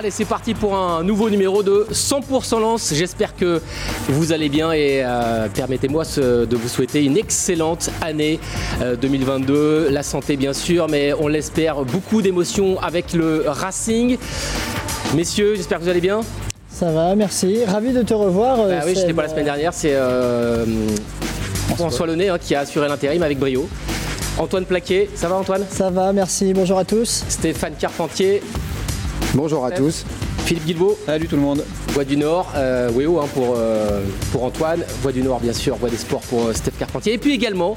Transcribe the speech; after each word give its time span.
Allez, 0.00 0.10
c'est 0.10 0.24
parti 0.24 0.54
pour 0.54 0.74
un 0.78 1.02
nouveau 1.04 1.28
numéro 1.28 1.62
de 1.62 1.86
100% 1.92 2.58
Lance. 2.58 2.94
J'espère 2.94 3.36
que 3.36 3.60
vous 4.08 4.32
allez 4.32 4.48
bien 4.48 4.72
et 4.72 5.02
euh, 5.04 5.46
permettez-moi 5.52 6.04
de 6.16 6.56
vous 6.56 6.68
souhaiter 6.68 7.04
une 7.04 7.18
excellente 7.18 7.90
année 8.00 8.40
euh, 8.80 8.96
2022. 8.96 9.90
La 9.90 10.02
santé, 10.02 10.38
bien 10.38 10.54
sûr, 10.54 10.88
mais 10.88 11.12
on 11.12 11.28
l'espère, 11.28 11.84
beaucoup 11.84 12.22
d'émotions 12.22 12.80
avec 12.80 13.12
le 13.12 13.44
Racing. 13.46 14.16
Messieurs, 15.14 15.52
j'espère 15.56 15.76
que 15.80 15.84
vous 15.84 15.90
allez 15.90 16.00
bien. 16.00 16.22
Ça 16.72 16.90
va, 16.92 17.14
merci. 17.14 17.62
Ravi 17.66 17.92
de 17.92 18.00
te 18.00 18.14
revoir. 18.14 18.58
euh, 18.60 18.78
Bah 18.78 18.84
oui, 18.86 18.94
Seb. 18.94 19.02
j'étais 19.02 19.12
pas 19.12 19.24
la 19.24 19.28
semaine 19.28 19.44
dernière. 19.44 19.74
C'est 19.74 19.92
euh, 19.92 20.64
François 21.76 22.06
Launay 22.06 22.30
hein, 22.30 22.38
qui 22.40 22.54
a 22.54 22.60
assuré 22.60 22.88
l'intérim 22.88 23.22
avec 23.22 23.38
brio. 23.38 23.68
Antoine 24.38 24.64
Plaquet, 24.64 25.10
ça 25.14 25.28
va 25.28 25.34
Antoine? 25.36 25.66
Ça 25.68 25.90
va, 25.90 26.14
merci. 26.14 26.54
Bonjour 26.54 26.78
à 26.78 26.86
tous. 26.86 27.24
Stéphane 27.28 27.74
Carpentier, 27.78 28.42
Bonjour 29.34 29.64
à 29.64 29.70
tous. 29.70 30.04
Philippe 30.44 30.64
Guilbeault. 30.66 30.98
Salut 31.06 31.26
tout 31.28 31.36
le 31.36 31.42
monde. 31.42 31.64
Voix 31.88 32.04
du 32.04 32.16
Nord, 32.16 32.52
euh, 32.56 32.90
Weo 32.90 33.20
hein, 33.20 33.26
pour, 33.34 33.54
euh, 33.56 34.02
pour 34.32 34.42
Antoine, 34.44 34.82
Voix 35.02 35.12
du 35.12 35.22
Nord 35.22 35.40
bien 35.40 35.52
sûr, 35.52 35.76
Voix 35.76 35.88
des 35.90 35.96
Sports 35.96 36.22
pour 36.22 36.46
euh, 36.46 36.52
Steph 36.52 36.72
Carpentier, 36.78 37.14
et 37.14 37.18
puis 37.18 37.34
également 37.34 37.76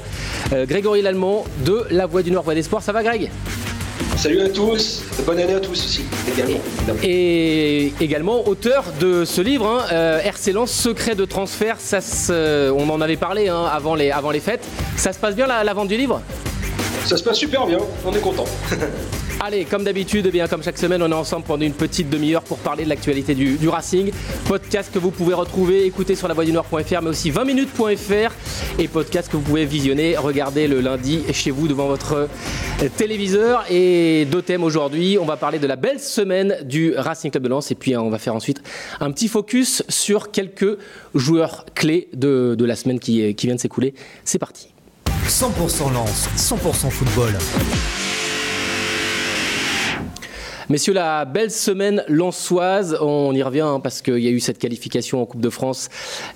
euh, 0.52 0.66
Grégory 0.66 1.02
Lallemand 1.02 1.44
de 1.64 1.84
la 1.90 2.06
Voix 2.06 2.22
du 2.22 2.30
Nord, 2.30 2.42
Voix 2.44 2.54
des 2.54 2.62
Sports. 2.62 2.82
Ça 2.82 2.92
va 2.92 3.02
Greg? 3.02 3.30
Salut 4.16 4.40
à 4.40 4.48
tous, 4.48 5.02
bonne 5.26 5.38
année 5.38 5.54
à 5.54 5.60
tous 5.60 5.72
aussi, 5.72 6.02
également. 6.32 6.58
Et 7.02 7.92
également 8.00 8.46
auteur 8.48 8.84
de 9.00 9.24
ce 9.24 9.40
livre, 9.40 9.66
hein, 9.66 9.86
euh, 9.92 10.20
RC 10.20 10.52
Lens, 10.52 10.70
Secret 10.72 11.14
de 11.14 11.24
transfert. 11.24 11.76
Ça, 11.78 12.00
se- 12.00 12.70
on 12.70 12.88
en 12.90 13.00
avait 13.00 13.16
parlé 13.16 13.48
hein, 13.48 13.64
avant, 13.72 13.94
les, 13.94 14.10
avant 14.10 14.30
les 14.30 14.40
fêtes. 14.40 14.64
Ça 14.96 15.12
se 15.12 15.18
passe 15.18 15.34
bien 15.34 15.46
la, 15.46 15.62
la 15.64 15.74
vente 15.74 15.88
du 15.88 15.96
livre? 15.96 16.20
Ça 17.04 17.16
se 17.16 17.22
passe 17.22 17.36
super 17.38 17.66
bien, 17.66 17.78
on 18.04 18.12
est 18.14 18.20
content. 18.20 18.44
Allez, 19.46 19.66
comme 19.66 19.84
d'habitude, 19.84 20.24
eh 20.26 20.30
bien 20.30 20.48
comme 20.48 20.62
chaque 20.62 20.78
semaine, 20.78 21.02
on 21.02 21.10
est 21.10 21.14
ensemble 21.14 21.44
pendant 21.44 21.66
une 21.66 21.74
petite 21.74 22.08
demi-heure 22.08 22.42
pour 22.42 22.56
parler 22.56 22.84
de 22.84 22.88
l'actualité 22.88 23.34
du, 23.34 23.58
du 23.58 23.68
Racing. 23.68 24.10
Podcast 24.48 24.90
que 24.90 24.98
vous 24.98 25.10
pouvez 25.10 25.34
retrouver, 25.34 25.84
écouter 25.84 26.14
sur 26.14 26.28
la 26.28 26.44
du 26.46 26.50
Nord.fr, 26.50 27.02
mais 27.02 27.10
aussi 27.10 27.30
20minutes.fr 27.30 28.32
et 28.78 28.88
podcast 28.88 29.30
que 29.30 29.36
vous 29.36 29.42
pouvez 29.42 29.66
visionner, 29.66 30.16
regarder 30.16 30.66
le 30.66 30.80
lundi 30.80 31.24
chez 31.34 31.50
vous 31.50 31.68
devant 31.68 31.88
votre 31.88 32.14
euh, 32.14 32.88
téléviseur. 32.96 33.66
Et 33.68 34.26
deux 34.30 34.40
thèmes 34.40 34.64
aujourd'hui. 34.64 35.18
On 35.20 35.26
va 35.26 35.36
parler 35.36 35.58
de 35.58 35.66
la 35.66 35.76
belle 35.76 36.00
semaine 36.00 36.56
du 36.64 36.94
Racing 36.96 37.30
Club 37.30 37.42
de 37.42 37.48
Lens 37.50 37.70
et 37.70 37.74
puis 37.74 37.92
hein, 37.92 38.00
on 38.00 38.08
va 38.08 38.18
faire 38.18 38.34
ensuite 38.34 38.62
un 39.00 39.10
petit 39.10 39.28
focus 39.28 39.82
sur 39.90 40.30
quelques 40.30 40.78
joueurs 41.14 41.66
clés 41.74 42.08
de, 42.14 42.54
de 42.58 42.64
la 42.64 42.76
semaine 42.76 42.98
qui, 42.98 43.34
qui 43.34 43.46
vient 43.46 43.56
de 43.56 43.60
s'écouler. 43.60 43.92
C'est 44.24 44.38
parti. 44.38 44.68
100% 45.28 45.92
Lance, 45.92 46.30
100% 46.34 46.88
football. 46.88 47.34
Messieurs, 50.74 50.94
la 50.94 51.24
belle 51.24 51.52
semaine 51.52 52.02
lançoise, 52.08 52.98
on 53.00 53.32
y 53.32 53.44
revient 53.44 53.60
hein, 53.60 53.78
parce 53.78 54.02
qu'il 54.02 54.18
y 54.18 54.26
a 54.26 54.32
eu 54.32 54.40
cette 54.40 54.58
qualification 54.58 55.22
en 55.22 55.24
Coupe 55.24 55.40
de 55.40 55.48
France 55.48 55.88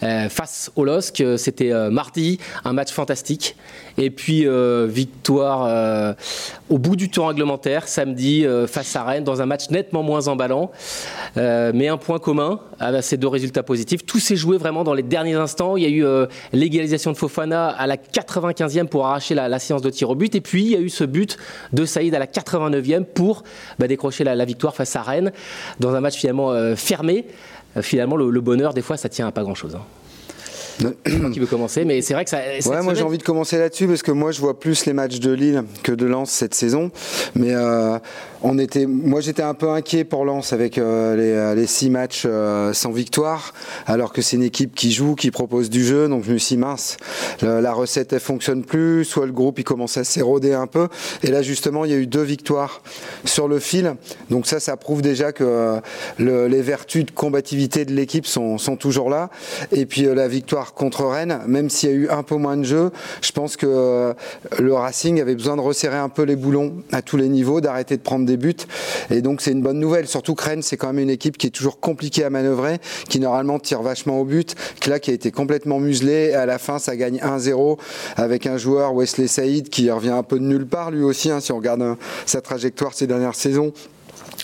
euh, 0.04 0.28
face 0.28 0.70
au 0.76 0.84
LOSC. 0.84 1.24
C'était 1.36 1.72
euh, 1.72 1.90
mardi, 1.90 2.38
un 2.64 2.72
match 2.72 2.92
fantastique. 2.92 3.56
Et 4.00 4.10
puis 4.10 4.46
euh, 4.46 4.86
victoire 4.88 6.14
au 6.68 6.78
bout 6.78 6.94
du 6.94 7.10
temps 7.10 7.26
réglementaire, 7.26 7.88
samedi, 7.88 8.46
face 8.68 8.94
à 8.94 9.02
Rennes, 9.02 9.24
dans 9.24 9.42
un 9.42 9.46
match 9.46 9.70
nettement 9.70 10.04
moins 10.04 10.28
emballant. 10.28 10.70
Mais 11.34 11.88
un 11.88 11.96
point 11.96 12.20
commun 12.20 12.60
à 12.78 13.02
ces 13.02 13.16
deux 13.16 13.26
résultats 13.26 13.64
positifs. 13.64 14.06
Tout 14.06 14.20
s'est 14.20 14.36
joué 14.36 14.56
vraiment 14.56 14.84
dans 14.84 14.94
les 14.94 15.02
derniers 15.02 15.34
instants. 15.34 15.76
Il 15.76 15.82
y 15.82 15.86
a 15.86 15.88
eu 15.88 16.26
l'égalisation 16.52 17.10
de 17.10 17.16
Fofana 17.16 17.70
à 17.70 17.88
la 17.88 17.96
95e 17.96 18.86
pour 18.86 19.06
arracher 19.06 19.34
la, 19.34 19.48
la 19.48 19.58
séance 19.58 19.82
de 19.82 19.90
tir 19.90 20.08
au 20.10 20.14
but. 20.14 20.36
Et 20.36 20.40
puis 20.40 20.62
il 20.62 20.70
y 20.70 20.76
a 20.76 20.80
eu 20.80 20.90
ce 20.90 21.02
but 21.02 21.36
de 21.72 21.84
Saïd 21.84 22.14
à 22.14 22.20
la 22.20 22.26
89e 22.26 23.04
pour 23.04 23.42
bah, 23.80 23.88
décrocher 23.88 24.22
la, 24.22 24.27
la 24.34 24.44
victoire 24.44 24.74
face 24.74 24.96
à 24.96 25.02
Rennes 25.02 25.32
dans 25.80 25.94
un 25.94 26.00
match 26.00 26.16
finalement 26.16 26.50
euh, 26.52 26.76
fermé. 26.76 27.26
Euh, 27.76 27.82
finalement, 27.82 28.16
le, 28.16 28.40
bonheur, 28.40 28.74
des 28.74 28.82
fois, 28.82 28.96
ça 28.96 29.08
tient 29.08 29.26
à 29.26 29.32
pas 29.32 29.42
grand-chose. 29.42 29.74
hein. 29.74 29.82
Qui 31.32 31.40
veut 31.40 31.46
commencer 31.46 31.84
Mais 31.84 32.02
c'est 32.02 32.14
vrai 32.14 32.24
que 32.24 32.30
ça. 32.30 32.38
Ouais, 32.66 32.82
moi 32.82 32.94
j'ai 32.94 33.02
envie 33.02 33.18
de 33.18 33.22
commencer 33.22 33.58
là-dessus 33.58 33.86
parce 33.86 34.02
que 34.02 34.12
moi 34.12 34.30
je 34.32 34.40
vois 34.40 34.58
plus 34.58 34.86
les 34.86 34.92
matchs 34.92 35.18
de 35.18 35.32
Lille 35.32 35.64
que 35.82 35.92
de 35.92 36.06
Lens 36.06 36.30
cette 36.30 36.54
saison. 36.54 36.90
Mais 37.34 37.52
euh, 37.54 37.98
on 38.42 38.58
était, 38.58 38.86
moi 38.86 39.20
j'étais 39.20 39.42
un 39.42 39.54
peu 39.54 39.68
inquiet 39.70 40.04
pour 40.04 40.24
Lens 40.24 40.52
avec 40.52 40.78
euh, 40.78 41.16
les, 41.16 41.32
euh, 41.32 41.54
les 41.54 41.66
six 41.66 41.90
matchs 41.90 42.22
euh, 42.26 42.72
sans 42.72 42.92
victoire, 42.92 43.52
alors 43.86 44.12
que 44.12 44.22
c'est 44.22 44.36
une 44.36 44.42
équipe 44.44 44.74
qui 44.74 44.92
joue, 44.92 45.14
qui 45.16 45.30
propose 45.32 45.68
du 45.70 45.84
jeu. 45.84 46.08
Donc 46.08 46.24
je 46.24 46.32
me 46.32 46.38
suis 46.38 46.54
dit, 46.54 46.60
mince, 46.60 46.96
la, 47.42 47.60
la 47.60 47.72
recette 47.72 48.12
elle 48.12 48.20
fonctionne 48.20 48.64
plus, 48.64 49.04
soit 49.04 49.26
le 49.26 49.32
groupe 49.32 49.58
il 49.58 49.64
commence 49.64 49.96
à 49.96 50.04
s'éroder 50.04 50.54
un 50.54 50.66
peu. 50.68 50.88
Et 51.24 51.28
là 51.28 51.42
justement 51.42 51.84
il 51.84 51.90
y 51.90 51.94
a 51.94 51.98
eu 51.98 52.06
deux 52.06 52.22
victoires 52.22 52.82
sur 53.24 53.48
le 53.48 53.58
fil. 53.58 53.96
Donc 54.30 54.46
ça, 54.46 54.60
ça 54.60 54.76
prouve 54.76 55.02
déjà 55.02 55.32
que 55.32 55.80
le- 56.18 56.46
les 56.46 56.62
vertus 56.62 57.04
de 57.06 57.10
combativité 57.10 57.84
de 57.84 57.92
l'équipe 57.92 58.26
sont, 58.26 58.58
sont 58.58 58.76
toujours 58.76 59.10
là. 59.10 59.30
Et 59.72 59.84
puis 59.86 60.02
la 60.02 60.28
victoire 60.28 60.67
contre 60.74 61.04
Rennes, 61.04 61.40
même 61.46 61.70
s'il 61.70 61.88
y 61.88 61.92
a 61.92 61.94
eu 61.94 62.08
un 62.08 62.22
peu 62.22 62.36
moins 62.36 62.56
de 62.56 62.64
jeu, 62.64 62.90
je 63.22 63.32
pense 63.32 63.56
que 63.56 63.66
euh, 63.66 64.14
le 64.58 64.74
Racing 64.74 65.20
avait 65.20 65.34
besoin 65.34 65.56
de 65.56 65.60
resserrer 65.60 65.96
un 65.96 66.08
peu 66.08 66.22
les 66.22 66.36
boulons 66.36 66.76
à 66.92 67.02
tous 67.02 67.16
les 67.16 67.28
niveaux, 67.28 67.60
d'arrêter 67.60 67.96
de 67.96 68.02
prendre 68.02 68.26
des 68.26 68.36
buts. 68.36 68.54
Et 69.10 69.22
donc 69.22 69.40
c'est 69.40 69.52
une 69.52 69.62
bonne 69.62 69.78
nouvelle. 69.78 70.06
Surtout 70.06 70.34
que 70.34 70.44
Rennes, 70.44 70.62
c'est 70.62 70.76
quand 70.76 70.88
même 70.88 70.98
une 70.98 71.10
équipe 71.10 71.38
qui 71.38 71.46
est 71.46 71.50
toujours 71.50 71.80
compliquée 71.80 72.24
à 72.24 72.30
manœuvrer, 72.30 72.78
qui 73.08 73.20
normalement 73.20 73.58
tire 73.58 73.82
vachement 73.82 74.20
au 74.20 74.24
but, 74.24 74.54
que 74.80 74.90
là 74.90 74.98
qui 74.98 75.10
a 75.10 75.14
été 75.14 75.30
complètement 75.30 75.78
muselé. 75.78 76.30
Et 76.30 76.34
à 76.34 76.46
la 76.46 76.58
fin, 76.58 76.78
ça 76.78 76.96
gagne 76.96 77.18
1-0 77.18 77.78
avec 78.16 78.46
un 78.46 78.56
joueur 78.56 78.94
Wesley 78.94 79.28
Saïd 79.28 79.68
qui 79.68 79.90
revient 79.90 80.10
un 80.10 80.22
peu 80.22 80.38
de 80.38 80.44
nulle 80.44 80.66
part 80.66 80.90
lui 80.90 81.02
aussi, 81.02 81.30
hein, 81.30 81.40
si 81.40 81.52
on 81.52 81.56
regarde 81.56 81.82
euh, 81.82 81.94
sa 82.26 82.40
trajectoire 82.40 82.94
ces 82.94 83.06
dernières 83.06 83.34
saisons 83.34 83.72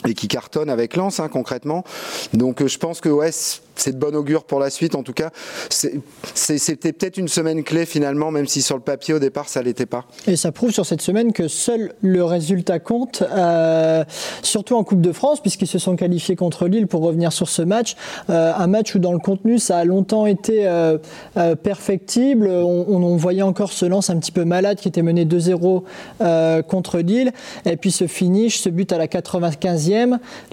et 0.08 0.14
qui 0.14 0.28
cartonne 0.28 0.70
avec 0.70 0.96
Lens 0.96 1.20
hein, 1.20 1.28
concrètement. 1.28 1.84
Donc 2.32 2.60
euh, 2.62 2.68
je 2.68 2.78
pense 2.78 3.00
que 3.00 3.08
ouais, 3.08 3.30
c'est 3.32 3.92
de 3.92 3.98
bon 3.98 4.14
augure 4.14 4.44
pour 4.44 4.60
la 4.60 4.70
suite. 4.70 4.94
En 4.94 5.02
tout 5.02 5.12
cas, 5.12 5.30
c'était 5.68 6.92
peut-être 6.92 7.16
une 7.16 7.28
semaine 7.28 7.64
clé 7.64 7.86
finalement, 7.86 8.30
même 8.30 8.46
si 8.46 8.62
sur 8.62 8.76
le 8.76 8.82
papier 8.82 9.14
au 9.14 9.18
départ 9.18 9.48
ça 9.48 9.62
l'était 9.62 9.86
pas. 9.86 10.04
Et 10.26 10.36
ça 10.36 10.52
prouve 10.52 10.70
sur 10.70 10.86
cette 10.86 11.02
semaine 11.02 11.32
que 11.32 11.48
seul 11.48 11.94
le 12.02 12.24
résultat 12.24 12.78
compte, 12.78 13.22
euh, 13.22 14.04
surtout 14.42 14.76
en 14.76 14.84
Coupe 14.84 15.00
de 15.00 15.12
France, 15.12 15.40
puisqu'ils 15.40 15.66
se 15.66 15.78
sont 15.78 15.96
qualifiés 15.96 16.36
contre 16.36 16.66
Lille 16.66 16.86
pour 16.86 17.02
revenir 17.02 17.32
sur 17.32 17.48
ce 17.48 17.62
match. 17.62 17.96
Euh, 18.30 18.52
un 18.56 18.66
match 18.66 18.94
où 18.94 18.98
dans 18.98 19.12
le 19.12 19.18
contenu, 19.18 19.58
ça 19.58 19.78
a 19.78 19.84
longtemps 19.84 20.26
été 20.26 20.68
perfectible. 21.62 22.48
On, 22.48 22.86
on, 22.88 23.16
voyait 23.16 23.42
encore 23.42 23.72
ce 23.72 23.86
lance 23.86 24.10
un 24.10 24.18
petit 24.18 24.32
peu 24.32 24.44
malade 24.44 24.78
qui 24.78 24.88
était 24.88 25.02
mené 25.02 25.24
2-0 25.24 25.82
euh, 26.20 26.62
contre 26.62 26.98
Lille. 26.98 27.32
Et 27.64 27.76
puis 27.76 27.90
ce 27.90 28.06
finish, 28.06 28.60
ce 28.60 28.68
but 28.68 28.92
à 28.92 28.98
la 28.98 29.06
95e, 29.06 29.93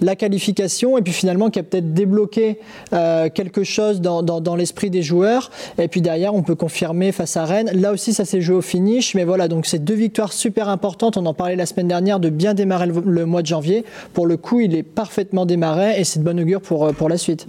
la 0.00 0.16
qualification, 0.16 0.98
et 0.98 1.02
puis 1.02 1.12
finalement 1.12 1.50
qui 1.50 1.58
a 1.58 1.62
peut-être 1.62 1.92
débloqué 1.92 2.58
euh, 2.92 3.28
quelque 3.28 3.64
chose 3.64 4.00
dans, 4.00 4.56
l'esprit 4.56 4.90
des 4.90 5.02
joueurs. 5.02 5.50
Et 5.78 5.88
puis 5.88 6.00
derrière, 6.00 6.34
on 6.34 6.42
peut 6.42 6.54
confirmer 6.54 7.12
face 7.12 7.36
à 7.36 7.44
Rennes. 7.44 7.70
Là 7.74 7.92
aussi, 7.92 8.12
ça 8.12 8.24
s'est 8.24 8.40
joué 8.40 8.56
au 8.56 8.62
finish. 8.62 9.14
Mais 9.14 9.24
voilà, 9.24 9.48
donc 9.48 9.66
c'est 9.66 9.82
deux 9.82 9.94
victoires 9.94 10.32
super 10.32 10.68
importantes. 10.68 11.16
On 11.16 11.26
en 11.26 11.34
parlait 11.34 11.56
la 11.56 11.66
semaine 11.66 11.88
dernière 11.88 12.20
de 12.20 12.28
bien 12.28 12.54
démarrer 12.54 12.86
le, 12.86 13.26
mois 13.26 13.42
de 13.42 13.46
janvier. 13.46 13.84
Pour 14.12 14.26
le 14.26 14.36
coup, 14.36 14.60
il 14.60 14.74
est 14.74 14.82
parfaitement 14.82 15.46
démarré 15.46 16.00
et 16.00 16.04
c'est 16.04 16.20
de 16.20 16.24
bonne 16.24 16.40
augure 16.40 16.60
pour, 16.60 16.86
euh, 16.86 16.92
pour 16.92 17.08
la 17.08 17.16
suite. 17.16 17.46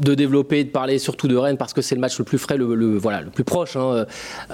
De 0.00 0.14
développer 0.14 0.64
de 0.64 0.70
parler 0.70 0.98
surtout 0.98 1.28
de 1.28 1.36
Rennes, 1.36 1.56
parce 1.56 1.72
que 1.72 1.82
c'est 1.82 1.94
le 1.94 2.00
match 2.00 2.18
le 2.18 2.24
plus 2.24 2.38
frais, 2.38 2.56
le, 2.56 2.96
voilà, 2.96 3.20
le 3.20 3.30
plus 3.30 3.44
proche. 3.44 3.76
hein, 3.76 4.06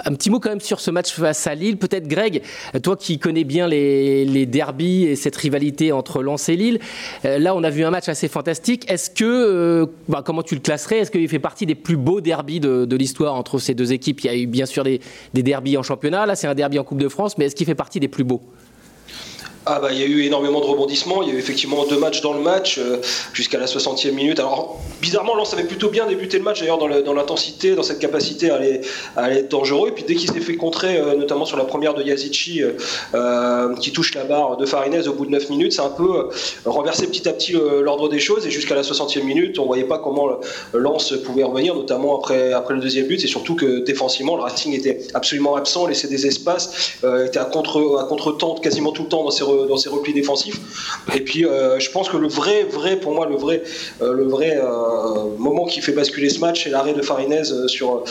Un 0.04 0.14
petit 0.14 0.30
mot 0.30 0.40
quand 0.40 0.50
même 0.50 0.60
sur 0.60 0.80
ce 0.80 0.90
match 0.90 1.12
face 1.12 1.46
à 1.46 1.54
Lille. 1.54 1.78
Peut-être 1.78 2.08
Greg, 2.08 2.42
toi 2.82 2.96
qui 2.96 3.18
connais 3.18 3.44
bien 3.44 3.68
les, 3.68 4.24
les 4.24 4.46
et 4.78 5.16
cette 5.16 5.36
rivalité 5.36 5.92
entre 5.92 6.22
Lens 6.22 6.48
et 6.48 6.56
Lille, 6.56 6.78
euh, 7.24 7.38
là 7.38 7.54
on 7.54 7.62
a 7.62 7.70
vu 7.70 7.84
un 7.84 7.90
match 7.90 8.08
assez 8.08 8.28
fantastique. 8.28 8.90
Est-ce 8.90 9.10
que, 9.10 9.24
euh, 9.24 9.86
bah, 10.08 10.22
comment 10.24 10.42
tu 10.42 10.54
le 10.54 10.60
classerais? 10.60 10.98
Est-ce 10.98 11.10
qu'il 11.10 11.28
fait 11.28 11.38
partie 11.38 11.66
des 11.66 11.74
plus 11.74 11.96
beaux 11.96 12.20
derbies 12.20 12.60
de, 12.60 12.96
l'histoire 12.96 13.34
entre 13.34 13.58
ces 13.58 13.74
deux 13.74 13.92
équipes? 13.92 14.20
Il 14.20 14.26
y 14.26 14.30
a 14.30 14.36
eu 14.36 14.46
bien 14.46 14.66
sûr 14.66 14.84
des, 14.84 15.00
des 15.34 15.76
en 15.76 15.82
championnat, 15.82 16.26
là 16.26 16.34
c'est 16.36 16.46
un 16.46 16.54
derby 16.54 16.78
en 16.78 16.84
Coupe 16.84 17.00
de 17.00 17.08
France, 17.08 17.38
mais 17.38 17.46
est-ce 17.46 17.54
qu'il 17.54 17.66
fait 17.66 17.74
partie 17.74 18.00
des 18.00 18.08
plus 18.08 18.24
beaux? 18.24 18.42
Ah 19.68 19.80
bah 19.80 19.88
il 19.90 19.98
y 19.98 20.02
a 20.02 20.06
eu 20.06 20.22
énormément 20.22 20.60
de 20.60 20.66
rebondissements, 20.66 21.22
il 21.22 21.28
y 21.28 21.32
a 21.32 21.34
eu 21.34 21.38
effectivement 21.38 21.84
deux 21.86 21.98
matchs 21.98 22.20
dans 22.20 22.32
le 22.32 22.40
match 22.40 22.78
euh, 22.78 22.98
jusqu'à 23.32 23.58
la 23.58 23.66
60e 23.66 24.12
minute. 24.12 24.38
Alors 24.38 24.78
bizarrement 25.02 25.34
Lens 25.34 25.52
avait 25.54 25.64
plutôt 25.64 25.88
bien 25.88 26.06
débuté 26.06 26.38
le 26.38 26.44
match 26.44 26.60
d'ailleurs 26.60 26.78
dans 26.78 27.14
l'intensité, 27.14 27.74
dans, 27.74 27.82
cette 27.82 27.98
capacité 27.98 28.50
à 28.50 28.56
aller, 28.56 28.80
à 29.16 29.32
être 29.32 29.50
dangereux. 29.50 29.88
Et 29.88 29.92
puis 29.92 30.04
dès 30.04 30.14
qu'il 30.14 30.30
s'est 30.30 30.40
fait 30.40 30.54
contrer, 30.54 30.98
euh, 30.98 31.16
notamment 31.16 31.44
sur 31.44 31.56
la 31.56 31.64
première 31.64 31.94
de 31.94 32.02
Yazici 32.04 32.62
euh, 33.14 33.74
qui 33.74 33.90
touche 33.90 34.14
la 34.14 34.22
barre 34.22 34.56
de 34.56 34.64
Farinez 34.66 35.08
au 35.08 35.14
bout 35.14 35.26
de 35.26 35.32
9 35.32 35.50
minutes, 35.50 35.72
c'est 35.72 35.82
un 35.82 35.88
peu 35.88 36.28
renversé 36.64 37.08
petit 37.08 37.28
à 37.28 37.32
petit 37.32 37.52
l'ordre 37.52 38.08
des 38.08 38.20
choses 38.20 38.46
et 38.46 38.50
jusqu'à 38.52 38.76
la 38.76 38.82
60e 38.82 39.24
minute 39.24 39.58
on 39.58 39.66
voyait 39.66 39.84
pas 39.84 39.98
comment 39.98 40.28
Lens 40.74 41.12
pouvait 41.24 41.42
revenir, 41.42 41.74
notamment 41.74 42.16
après, 42.16 42.52
après 42.52 42.74
le 42.74 42.80
deuxième 42.80 43.06
but. 43.06 43.20
C'est 43.20 43.26
surtout 43.26 43.56
que 43.56 43.80
défensivement 43.80 44.36
le 44.36 44.42
Racing 44.42 44.74
était 44.74 45.00
absolument 45.14 45.56
absent, 45.56 45.86
laissait 45.86 46.08
des 46.08 46.24
espaces, 46.26 46.94
était 47.26 47.38
à 47.38 47.46
contre, 47.46 47.98
à 48.00 48.04
contre-temps 48.04 48.54
quasiment 48.56 48.92
tout 48.92 49.02
le 49.02 49.08
temps 49.08 49.24
dans 49.24 49.30
ses 49.30 49.42
dans 49.64 49.76
ses 49.76 49.88
replis 49.88 50.12
défensifs. 50.12 50.60
Et 51.14 51.20
puis, 51.20 51.44
euh, 51.44 51.78
je 51.78 51.90
pense 51.90 52.08
que 52.08 52.16
le 52.16 52.28
vrai, 52.28 52.64
vrai, 52.64 52.96
pour 52.96 53.12
moi, 53.14 53.26
le 53.26 53.36
vrai, 53.36 53.62
euh, 54.02 54.12
le 54.12 54.24
vrai 54.24 54.58
euh, 54.58 55.36
moment 55.38 55.64
qui 55.64 55.80
fait 55.80 55.92
basculer 55.92 56.28
ce 56.28 56.40
match, 56.40 56.64
c'est 56.64 56.70
l'arrêt 56.70 56.92
de 56.92 57.02
Farinez 57.02 57.44
sur, 57.68 58.04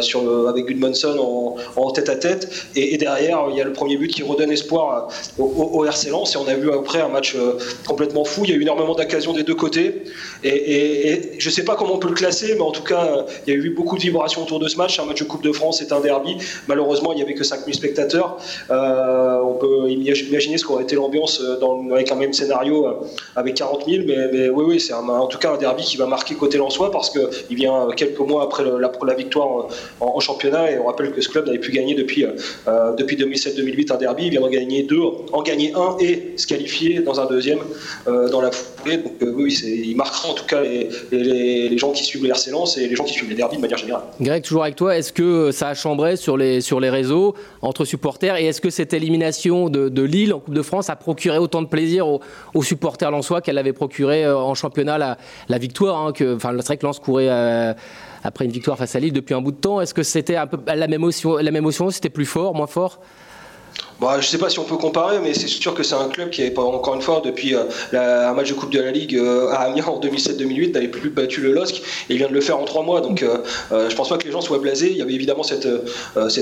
sur 0.00 0.48
avec 0.48 0.66
Gudmundsson 0.66 1.56
en, 1.76 1.90
tête 1.90 2.08
à 2.08 2.16
tête. 2.16 2.48
Et, 2.76 2.96
derrière, 2.96 3.46
il 3.50 3.56
y 3.56 3.60
a 3.60 3.64
le 3.64 3.72
premier 3.72 3.96
but 3.96 4.08
qui 4.08 4.22
redonne 4.22 4.50
espoir 4.50 5.08
au, 5.38 5.84
RC 5.84 6.10
Lens. 6.10 6.34
Et 6.34 6.38
on 6.38 6.48
a 6.48 6.54
vu 6.54 6.70
après 6.72 7.00
un 7.00 7.08
match 7.08 7.36
complètement 7.86 8.24
fou. 8.24 8.42
Il 8.44 8.50
y 8.50 8.52
a 8.52 8.56
eu 8.56 8.62
énormément 8.62 8.94
d'occasions 8.94 9.32
des 9.32 9.42
deux 9.42 9.54
côtés. 9.54 10.02
Et, 10.42 11.32
je 11.38 11.48
ne 11.48 11.52
sais 11.52 11.64
pas 11.64 11.76
comment 11.76 11.94
on 11.94 11.98
peut 11.98 12.08
le 12.08 12.14
classer, 12.14 12.54
mais 12.54 12.62
en 12.62 12.72
tout 12.72 12.82
cas, 12.82 13.26
il 13.46 13.54
y 13.54 13.56
a 13.56 13.58
eu 13.58 13.70
beaucoup 13.70 13.96
de 13.96 14.02
vibrations 14.02 14.42
autour 14.42 14.58
de 14.58 14.68
ce 14.68 14.76
match. 14.76 14.98
Un 14.98 15.04
match 15.04 15.20
de 15.20 15.24
Coupe 15.24 15.42
de 15.42 15.52
France, 15.52 15.78
c'est 15.78 15.92
un 15.92 16.00
derby. 16.00 16.36
Malheureusement, 16.68 17.12
il 17.12 17.16
n'y 17.16 17.22
avait 17.22 17.34
que 17.34 17.44
5000 17.44 17.74
spectateurs. 17.74 18.38
on 18.70 19.54
peut 19.60 19.90
imaginer 19.90 20.58
ce 20.58 20.64
qu'aurait 20.64 20.83
l'ambiance 20.92 21.40
euh, 21.40 21.94
avec 21.94 22.12
un 22.12 22.14
même 22.16 22.32
scénario 22.32 22.86
euh, 22.86 22.92
avec 23.36 23.54
40 23.54 23.84
000. 23.88 24.04
Mais, 24.06 24.48
oui, 24.48 24.64
oui, 24.68 24.80
c'est 24.80 24.92
en 24.92 25.26
tout 25.26 25.38
cas 25.38 25.54
un 25.54 25.56
derby 25.56 25.82
qui 25.82 25.96
va 25.96 26.06
marquer 26.06 26.34
côté 26.34 26.58
Lensois 26.58 26.90
parce 26.90 27.10
qu'il 27.10 27.56
vient 27.56 27.88
quelques 27.96 28.18
mois 28.20 28.42
après 28.42 28.64
la, 28.64 29.14
victoire 29.14 29.68
en, 30.00 30.20
championnat. 30.20 30.70
Et 30.70 30.78
on 30.78 30.86
rappelle 30.86 31.12
que 31.12 31.20
ce 31.20 31.28
club 31.28 31.46
n'avait 31.46 31.58
plus 31.58 31.72
gagné 31.72 31.94
depuis, 31.94 32.24
euh, 32.24 32.92
depuis 32.96 33.16
2007-2008 33.16 33.92
un 33.92 33.96
derby. 33.96 34.24
Il 34.26 34.30
vient 34.30 34.40
d'en 34.40 34.50
gagner 34.50 34.82
deux, 34.82 35.00
en 35.32 35.42
gagner 35.42 35.72
un 35.74 35.96
et 36.00 36.34
se 36.36 36.46
qualifier 36.46 37.00
dans 37.00 37.20
un 37.20 37.26
deuxième 37.26 37.60
dans 38.06 38.40
la 38.40 38.50
foulée. 38.50 38.98
Donc 38.98 39.12
oui, 39.20 39.54
il 39.64 39.96
marquera 39.96 40.30
en 40.30 40.34
tout 40.34 40.46
cas 40.46 40.60
les, 40.62 40.88
les, 41.12 41.78
gens 41.78 41.92
qui 41.92 42.04
suivent 42.04 42.24
les 42.24 42.30
RC 42.30 42.50
Lens 42.50 42.76
et 42.76 42.86
les 42.86 42.96
gens 42.96 43.04
qui 43.04 43.12
suivent 43.12 43.28
les 43.28 43.34
derbies 43.34 43.56
de 43.56 43.62
manière 43.62 43.78
générale. 43.78 44.02
Greg, 44.20 44.42
toujours 44.42 44.64
avec 44.64 44.76
toi, 44.76 44.96
est-ce 44.96 45.12
que 45.12 45.50
ça 45.50 45.68
a 45.68 45.74
chambré 45.74 46.16
sur 46.16 46.36
les, 46.36 46.60
sur 46.60 46.80
les 46.80 46.90
réseaux 46.90 47.34
entre 47.62 47.84
supporters 47.84 48.36
et 48.36 48.46
est-ce 48.46 48.60
que 48.60 48.70
cette 48.70 48.92
élimination 48.92 49.68
de, 49.68 49.88
de 49.88 50.02
Lille 50.02 50.32
en 50.32 50.40
Coupe 50.40 50.54
de 50.54 50.62
France 50.62 50.73
a 50.80 50.96
procuré 50.96 51.38
autant 51.38 51.62
de 51.62 51.66
plaisir 51.66 52.06
aux, 52.06 52.62
supporters 52.62 53.10
lensois 53.10 53.40
qu'elle 53.40 53.58
avait 53.58 53.72
procuré 53.72 54.24
euh, 54.24 54.36
en 54.36 54.54
championnat 54.54 55.16
la, 55.48 55.58
victoire. 55.58 56.06
Hein, 56.06 56.12
enfin, 56.34 56.52
c'est 56.56 56.66
vrai 56.66 56.76
que 56.76 56.86
Lens 56.86 56.98
courait 56.98 57.28
euh, 57.28 57.72
après 58.22 58.44
une 58.44 58.50
victoire 58.50 58.76
face 58.78 58.94
à 58.96 59.00
Lille 59.00 59.12
depuis 59.12 59.34
un 59.34 59.40
bout 59.40 59.52
de 59.52 59.56
temps. 59.56 59.80
Est-ce 59.80 59.94
que 59.94 60.02
c'était 60.02 60.36
un 60.36 60.46
peu 60.46 60.58
la 60.66 60.76
même 60.76 60.94
émotion, 60.94 61.36
la 61.36 61.42
même 61.44 61.56
émotion 61.56 61.90
C'était 61.90 62.10
plus 62.10 62.26
fort, 62.26 62.54
moins 62.54 62.66
fort? 62.66 63.00
Bah, 64.00 64.16
je 64.20 64.26
ne 64.26 64.30
sais 64.30 64.38
pas 64.38 64.50
si 64.50 64.58
on 64.58 64.64
peut 64.64 64.76
comparer, 64.76 65.20
mais 65.20 65.34
c'est 65.34 65.46
sûr 65.46 65.72
que 65.72 65.84
c'est 65.84 65.94
un 65.94 66.08
club 66.08 66.30
qui 66.30 66.40
n'avait 66.40 66.52
pas, 66.52 66.62
encore 66.62 66.94
une 66.94 67.00
fois, 67.00 67.22
depuis 67.24 67.54
euh, 67.54 67.62
un 67.92 68.32
match 68.32 68.48
de 68.48 68.54
Coupe 68.54 68.70
de 68.70 68.80
la 68.80 68.90
Ligue 68.90 69.16
euh, 69.16 69.48
à 69.50 69.66
Amiens 69.66 69.86
en 69.86 70.00
2007-2008, 70.00 70.72
n'avait 70.72 70.88
plus 70.88 71.10
battu 71.10 71.40
le 71.40 71.52
LOSC, 71.52 71.76
et 71.76 71.82
il 72.14 72.16
vient 72.16 72.28
de 72.28 72.32
le 72.32 72.40
faire 72.40 72.58
en 72.58 72.64
trois 72.64 72.82
mois. 72.82 73.00
Donc 73.00 73.22
euh, 73.22 73.38
je 73.70 73.76
ne 73.76 73.94
pense 73.94 74.08
pas 74.08 74.18
que 74.18 74.24
les 74.24 74.32
gens 74.32 74.40
soient 74.40 74.58
blasés. 74.58 74.90
Il 74.90 74.96
y 74.96 75.02
avait 75.02 75.12
évidemment 75.12 75.44
cette, 75.44 75.68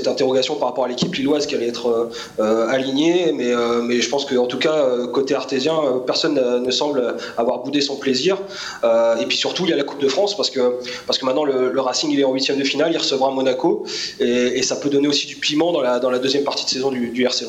interrogation 0.07 0.55
par 0.55 0.69
rapport 0.69 0.85
à 0.85 0.87
l'équipe 0.87 1.13
lilloise 1.13 1.45
qui 1.45 1.55
allait 1.55 1.67
être 1.67 2.09
alignée, 2.39 3.31
mais, 3.33 4.01
je 4.01 4.09
pense 4.09 4.25
qu'en 4.25 4.47
tout 4.47 4.57
cas, 4.57 4.85
côté 5.13 5.35
artésien, 5.35 5.75
personne 6.05 6.63
ne 6.63 6.71
semble 6.71 7.15
avoir 7.37 7.59
boudé 7.59 7.81
son 7.81 7.95
plaisir. 7.97 8.37
et 8.83 9.25
puis 9.27 9.37
surtout, 9.37 9.65
il 9.65 9.69
y 9.69 9.73
a 9.73 9.77
la 9.77 9.83
Coupe 9.83 10.01
de 10.01 10.07
France, 10.07 10.35
parce 10.35 10.49
que, 10.49 10.79
maintenant, 11.21 11.45
le, 11.45 11.79
Racing 11.79 12.11
il 12.11 12.19
est 12.19 12.23
en 12.23 12.33
huitième 12.33 12.57
de 12.57 12.63
finale, 12.63 12.91
il 12.91 12.97
recevra 12.97 13.29
Monaco, 13.29 13.85
et, 14.19 14.61
ça 14.63 14.77
peut 14.77 14.89
donner 14.89 15.07
aussi 15.07 15.27
du 15.27 15.35
piment 15.35 15.71
dans 15.71 15.81
la, 15.81 16.19
deuxième 16.19 16.43
partie 16.43 16.65
de 16.65 16.69
saison 16.69 16.91
du 16.91 17.23
RC 17.23 17.42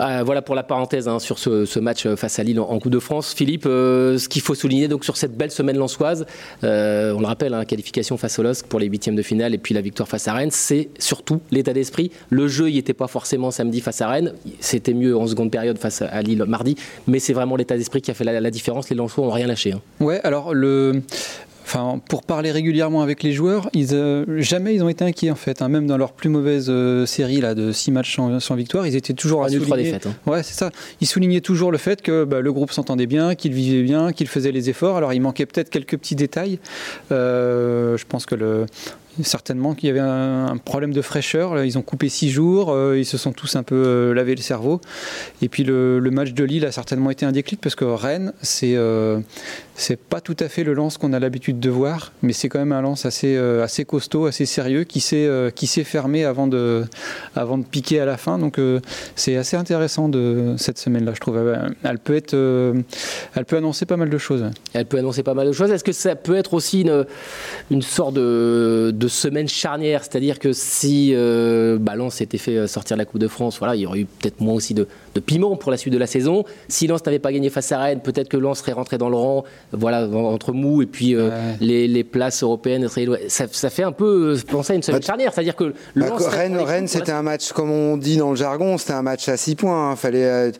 euh, 0.00 0.22
voilà 0.24 0.40
pour 0.40 0.54
la 0.54 0.62
parenthèse 0.62 1.08
hein, 1.08 1.18
sur 1.18 1.38
ce, 1.38 1.78
match 1.78 2.06
face 2.14 2.38
à 2.38 2.42
Lille 2.42 2.60
en, 2.60 2.78
Coupe 2.78 2.92
de 2.92 2.98
France. 2.98 3.34
Philippe, 3.34 3.66
euh, 3.66 4.18
ce 4.18 4.28
qu'il 4.28 4.42
faut 4.42 4.54
souligner 4.54 4.88
donc 4.88 5.04
sur 5.04 5.16
cette 5.16 5.36
belle 5.36 5.50
semaine 5.50 5.76
lançoise, 5.76 6.26
euh, 6.64 7.12
on 7.12 7.20
le 7.20 7.26
rappelle, 7.26 7.54
hein, 7.54 7.64
qualification 7.64 8.16
face 8.16 8.38
au 8.38 8.42
LOSC 8.42 8.66
pour 8.66 8.80
les 8.80 8.86
huitièmes 8.86 9.16
de 9.16 9.22
finale 9.22 9.54
et 9.54 9.58
puis 9.58 9.74
la 9.74 9.80
victoire 9.80 10.08
face 10.08 10.28
à 10.28 10.34
Rennes, 10.34 10.50
c'est 10.50 10.88
surtout 10.98 11.40
l'état 11.50 11.72
d'esprit. 11.72 12.10
Le 12.30 12.48
jeu, 12.48 12.70
il 12.70 12.76
n'était 12.76 12.94
pas 12.94 13.08
forcément 13.08 13.50
samedi 13.50 13.80
face 13.80 14.00
à 14.00 14.08
Rennes, 14.08 14.32
c'était 14.60 14.94
mieux 14.94 15.16
en 15.16 15.26
seconde 15.26 15.50
période 15.50 15.78
face 15.78 16.02
à 16.02 16.22
Lille 16.22 16.42
mardi, 16.44 16.76
mais 17.06 17.18
c'est 17.18 17.32
vraiment 17.32 17.56
l'état 17.56 17.76
d'esprit 17.76 18.00
qui 18.00 18.10
a 18.10 18.14
fait 18.14 18.24
la, 18.24 18.50
différence. 18.50 18.88
Les 18.90 18.96
Lensois 18.96 19.24
n'ont 19.24 19.30
rien 19.30 19.46
lâché. 19.46 19.72
Hein. 19.72 19.80
Ouais, 20.00 20.20
alors 20.24 20.54
le, 20.54 21.02
Enfin, 21.72 22.00
pour 22.08 22.24
parler 22.24 22.50
régulièrement 22.50 23.00
avec 23.00 23.22
les 23.22 23.30
joueurs, 23.30 23.70
ils, 23.74 23.94
euh, 23.94 24.24
jamais 24.42 24.74
ils 24.74 24.82
ont 24.82 24.88
été 24.88 25.04
inquiets 25.04 25.30
en 25.30 25.36
fait. 25.36 25.62
Hein. 25.62 25.68
Même 25.68 25.86
dans 25.86 25.96
leur 25.96 26.10
plus 26.10 26.28
mauvaise 26.28 26.66
euh, 26.68 27.06
série 27.06 27.40
là, 27.40 27.54
de 27.54 27.70
6 27.70 27.92
matchs 27.92 28.16
sans, 28.16 28.54
victoire, 28.56 28.88
ils 28.88 28.96
étaient 28.96 29.12
toujours 29.12 29.44
à 29.44 29.48
souligner. 29.48 29.94
Hein. 29.94 29.98
Ouais, 30.26 30.42
c'est 30.42 30.58
ça. 30.58 30.72
Ils 31.00 31.06
soulignaient 31.06 31.40
toujours 31.40 31.70
le 31.70 31.78
fait 31.78 32.02
que 32.02 32.24
bah, 32.24 32.40
le 32.40 32.52
groupe 32.52 32.72
s'entendait 32.72 33.06
bien, 33.06 33.36
qu'il 33.36 33.52
vivait 33.52 33.84
bien, 33.84 34.12
qu'il 34.12 34.26
faisait 34.26 34.50
les 34.50 34.68
efforts. 34.68 34.96
Alors 34.96 35.12
il 35.12 35.20
manquait 35.20 35.46
peut-être 35.46 35.70
quelques 35.70 35.96
petits 35.96 36.16
détails. 36.16 36.58
Euh, 37.12 37.96
je 37.96 38.04
pense 38.04 38.26
que 38.26 38.34
le, 38.34 38.66
certainement 39.24 39.74
qu'il 39.74 39.88
y 39.88 39.90
avait 39.90 40.00
un, 40.00 40.56
problème 40.56 40.92
de 40.92 41.02
fraîcheur. 41.02 41.64
Ils 41.64 41.78
ont 41.78 41.82
coupé 41.82 42.08
six 42.08 42.30
jours, 42.30 42.70
euh, 42.70 42.98
ils 42.98 43.04
se 43.06 43.18
sont 43.18 43.32
tous 43.32 43.56
un 43.56 43.62
peu 43.62 43.74
euh, 43.74 44.14
lavé 44.14 44.34
le 44.34 44.42
cerveau. 44.42 44.80
Et 45.42 45.48
puis 45.48 45.64
le, 45.64 46.00
match 46.10 46.32
de 46.32 46.44
Lille 46.44 46.64
a 46.66 46.72
certainement 46.72 47.10
été 47.10 47.24
un 47.24 47.32
déclic 47.32 47.60
parce 47.60 47.74
que 47.74 47.84
Rennes, 47.84 48.32
c'est 48.42 48.74
euh, 48.74 49.20
c'est 49.76 49.98
pas 49.98 50.20
tout 50.20 50.36
à 50.40 50.48
fait 50.48 50.64
le 50.64 50.74
lance 50.74 50.98
qu'on 50.98 51.12
a 51.12 51.18
l'habitude 51.18 51.60
de 51.60 51.70
voir, 51.70 52.12
mais 52.22 52.32
c'est 52.32 52.48
quand 52.48 52.58
même 52.58 52.72
un 52.72 52.82
lance 52.82 53.06
assez, 53.06 53.36
assez 53.36 53.84
costaud, 53.84 54.26
assez 54.26 54.44
sérieux, 54.44 54.84
qui 54.84 55.00
s'est 55.00 55.28
qui 55.54 55.66
fermé 55.84 56.24
avant 56.24 56.46
de, 56.46 56.84
avant 57.34 57.56
de 57.56 57.64
piquer 57.64 58.00
à 58.00 58.04
la 58.04 58.18
fin. 58.18 58.38
Donc 58.38 58.60
c'est 59.16 59.36
assez 59.36 59.56
intéressant 59.56 60.10
de 60.10 60.54
cette 60.58 60.78
semaine-là, 60.78 61.12
je 61.14 61.20
trouve. 61.20 61.38
Elle 61.82 61.98
peut 61.98 62.14
être, 62.14 62.34
elle 62.34 63.44
peut 63.46 63.56
annoncer 63.56 63.86
pas 63.86 63.96
mal 63.96 64.10
de 64.10 64.18
choses. 64.18 64.44
Elle 64.74 64.84
peut 64.84 64.98
annoncer 64.98 65.22
pas 65.22 65.32
mal 65.32 65.46
de 65.46 65.52
choses. 65.52 65.70
Est-ce 65.70 65.84
que 65.84 65.92
ça 65.92 66.14
peut 66.14 66.36
être 66.36 66.52
aussi 66.52 66.82
une, 66.82 67.06
une 67.70 67.82
sorte 67.82 68.14
de 68.14 69.08
semaine 69.10 69.48
charnière, 69.48 70.02
c'est-à-dire 70.02 70.38
que 70.38 70.52
si 70.52 71.12
euh, 71.14 71.78
Balance 71.78 72.16
s'était 72.16 72.38
fait 72.38 72.56
euh, 72.56 72.66
sortir 72.66 72.96
de 72.96 73.00
la 73.00 73.04
Coupe 73.04 73.20
de 73.20 73.28
France, 73.28 73.58
voilà, 73.58 73.74
il 73.74 73.82
y 73.82 73.86
aurait 73.86 74.00
eu 74.00 74.04
peut-être 74.06 74.40
moins 74.40 74.54
aussi 74.54 74.74
de, 74.74 74.86
piment 75.26 75.56
pour 75.56 75.70
la 75.70 75.76
suite 75.76 75.92
de 75.92 75.98
la 75.98 76.06
saison. 76.06 76.44
Si 76.68 76.86
Lens 76.86 77.04
n'avait 77.04 77.18
pas 77.18 77.32
gagné 77.32 77.50
face 77.50 77.72
à 77.72 77.78
Rennes, 77.78 78.00
peut-être 78.00 78.28
que 78.28 78.36
Lens 78.36 78.60
serait 78.60 78.72
rentré 78.72 78.96
dans 78.96 79.08
le 79.08 79.16
rang, 79.16 79.44
voilà, 79.72 80.06
entre 80.08 80.52
mou 80.52 80.82
et 80.82 80.86
puis 80.86 81.14
euh, 81.14 81.30
les, 81.60 82.04
places 82.04 82.42
européennes. 82.42 82.88
Ça, 83.28 83.44
ça, 83.50 83.70
fait 83.70 83.82
un 83.82 83.92
peu 83.92 84.36
penser 84.48 84.72
à 84.72 84.76
une 84.76 84.82
semaine 84.82 85.02
charnière, 85.02 85.32
c'est-à-dire 85.34 85.56
que 85.56 85.74
bah, 85.94 86.06
Rennes, 86.18 86.56
Rennes 86.56 86.88
c'était 86.88 87.12
un 87.12 87.22
match, 87.22 87.52
comme 87.52 87.70
on 87.70 87.96
dit 87.96 88.16
dans 88.16 88.30
le 88.30 88.36
jargon, 88.36 88.78
c'était 88.78 88.92
un 88.92 89.02
match 89.02 89.28
à 89.28 89.36
6 89.36 89.56
points. 89.56 89.90
Hein. 89.90 89.96
Fallait, 89.96 90.52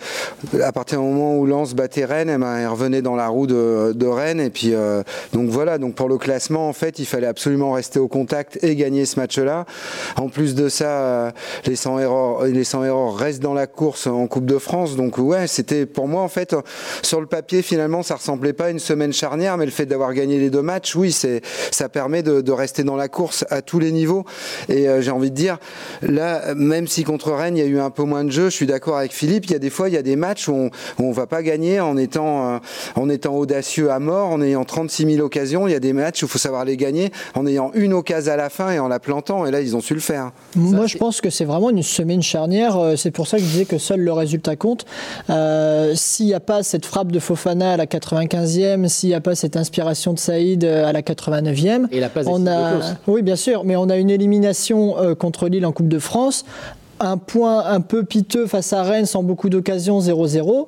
à 0.63 0.73
partir 0.73 1.01
du 1.01 1.07
moment 1.07 1.37
où 1.39 1.47
Lens 1.47 1.75
battait 1.75 2.05
Rennes, 2.05 2.31
eh 2.35 2.39
ben, 2.39 2.57
elle 2.57 2.69
revenait 2.69 3.03
dans 3.03 3.17
la 3.17 3.29
roue 3.29 3.47
de, 3.47 3.93
de 3.95 4.07
Rennes. 4.07 4.41
Et 4.41 4.51
puis, 4.51 4.75
donc 5.33 5.49
voilà, 5.49 5.79
donc 5.79 5.95
pour 5.95 6.09
le 6.09 6.19
classement, 6.19 6.69
en 6.69 6.73
fait, 6.73 6.99
il 6.99 7.07
fallait 7.07 7.27
absolument 7.27 7.73
rester 7.73 7.99
au 7.99 8.09
contact 8.09 8.40
et 8.63 8.77
gagner 8.77 9.07
ce 9.07 9.19
match-là. 9.19 9.67
En 10.17 10.29
plus 10.29 10.55
de 10.55 10.69
ça, 10.69 10.91
euh, 10.91 11.31
les 11.67 11.77
100 11.77 11.99
erreurs, 11.99 12.45
les 12.45 12.65
100 12.65 12.85
erreurs 12.85 13.17
restent 13.17 13.43
dans 13.43 13.55
la 13.55 13.67
course 13.67 14.07
en 14.07 14.27
Coupe 14.27 14.47
de 14.47 14.59
France. 14.59 14.97
Donc 14.97 15.19
ouais, 15.19 15.47
c'était 15.47 15.87
pour 15.87 16.09
moi 16.09 16.23
en 16.23 16.29
fait 16.29 16.55
sur 17.03 17.21
le 17.21 17.27
papier 17.27 17.63
finalement 17.63 18.03
ça 18.03 18.17
ressemblait 18.17 18.53
pas 18.53 18.67
à 18.67 18.71
une 18.71 18.79
semaine 18.79 19.13
charnière, 19.13 19.57
mais 19.57 19.65
le 19.65 19.71
fait 19.71 19.87
d'avoir 19.87 20.13
gagné 20.15 20.39
les 20.39 20.51
deux 20.51 20.63
matchs, 20.63 20.95
oui, 20.97 21.13
c'est 21.13 21.43
ça 21.71 21.89
permet 21.89 22.23
de, 22.23 22.51
rester 22.53 22.83
dans 22.83 22.97
la 22.97 23.09
course 23.09 23.45
à 23.51 23.63
tous 23.63 23.79
les 23.79 23.93
niveaux. 23.93 24.25
Et 24.69 24.89
euh, 24.89 25.01
j'ai 25.01 25.13
envie 25.13 25.31
de 25.31 25.37
dire 25.37 25.59
là, 26.03 26.55
même 26.57 26.89
si 26.89 27.05
contre 27.05 27.33
Rennes 27.33 27.57
il 27.57 27.61
y 27.61 27.67
a 27.67 27.69
eu 27.69 27.79
un 27.79 27.91
peu 27.91 28.03
moins 28.03 28.25
de 28.25 28.31
jeu, 28.31 28.45
je 28.47 28.55
suis 28.57 28.67
d'accord 28.67 28.99
avec 28.99 29.13
Philippe. 29.13 29.47
Il 29.47 29.53
y 29.53 29.55
a 29.55 29.59
des 29.59 29.71
fois 29.71 29.89
il 29.89 29.95
y 29.95 29.99
a 29.99 30.03
des 30.03 30.17
matchs 30.17 30.49
où 30.49 30.55
on, 30.55 30.71
où 30.99 31.13
va 31.13 31.27
pas 31.27 31.43
gagner 31.43 31.81
en 31.81 31.97
étant 31.97 32.55
euh, 32.55 32.59
en 32.97 33.09
étant 33.09 33.37
audacieux 33.37 33.91
à 33.91 33.99
mort, 33.99 34.31
en 34.31 34.43
ayant 34.43 34.65
36 34.65 35.15
000 35.15 35.25
occasions. 35.25 35.69
Il 35.69 35.73
y 35.73 35.77
a 35.77 35.81
des 35.81 35.93
matchs 35.93 36.23
où 36.23 36.27
il 36.27 36.29
faut 36.29 36.39
savoir 36.39 36.65
les 36.65 36.77
gagner 36.77 37.13
en 37.35 37.47
ayant 37.47 37.71
une 37.75 37.93
occasion 37.93 38.11
à 38.29 38.37
la 38.37 38.51
fin 38.51 38.71
et 38.73 38.79
en 38.79 38.89
la 38.89 38.99
plantant. 38.99 39.47
Et 39.47 39.51
là, 39.51 39.61
ils 39.61 39.77
ont 39.77 39.81
su 39.81 39.95
le 39.95 40.01
faire. 40.01 40.33
Moi, 40.57 40.87
je 40.87 40.99
pense 40.99 41.21
que 41.21 41.31
c'est 41.31 41.45
vraiment 41.45 41.71
une 41.71 41.83
semaine 41.83 42.23
charnière. 42.23 42.77
Euh, 42.77 42.97
c'est 42.97 43.11
pour 43.11 43.27
ça 43.27 43.37
que 43.37 43.43
je 43.43 43.49
disais 43.49 43.65
que 43.65 43.79
seul 43.79 44.01
le 44.01 44.13
résultat 44.13 44.57
compte. 44.57 44.87
Euh, 45.29 45.95
s'il 45.95 46.27
n'y 46.27 46.35
a 46.35 46.41
pas 46.41 46.63
cette 46.63 46.87
frappe 46.87 47.13
de 47.13 47.19
Fofana 47.19 47.73
à 47.73 47.77
la 47.77 47.87
95e, 47.87 48.89
s'il 48.89 49.09
n'y 49.11 49.15
a 49.15 49.21
pas 49.21 49.35
cette 49.35 49.57
inspiration 49.57 50.13
de 50.13 50.19
Saïd 50.19 50.65
euh, 50.65 50.87
à 50.87 50.93
la 50.93 51.03
89e, 51.03 51.87
et 51.91 52.01
la 52.01 52.11
on 52.27 52.47
a, 52.47 52.73
oui, 53.07 53.23
bien 53.23 53.37
sûr, 53.37 53.65
mais 53.65 53.77
on 53.77 53.89
a 53.89 53.97
une 53.97 54.11
élimination 54.11 54.97
contre 55.19 55.49
Lille 55.49 55.65
en 55.65 55.73
Coupe 55.73 55.89
de 55.89 55.99
France 55.99 56.45
un 57.01 57.17
point 57.17 57.65
un 57.67 57.81
peu 57.81 58.05
piteux 58.05 58.47
face 58.47 58.73
à 58.73 58.83
Rennes 58.83 59.07
sans 59.07 59.23
beaucoup 59.23 59.49
d'occasions 59.49 60.01
0-0. 60.01 60.67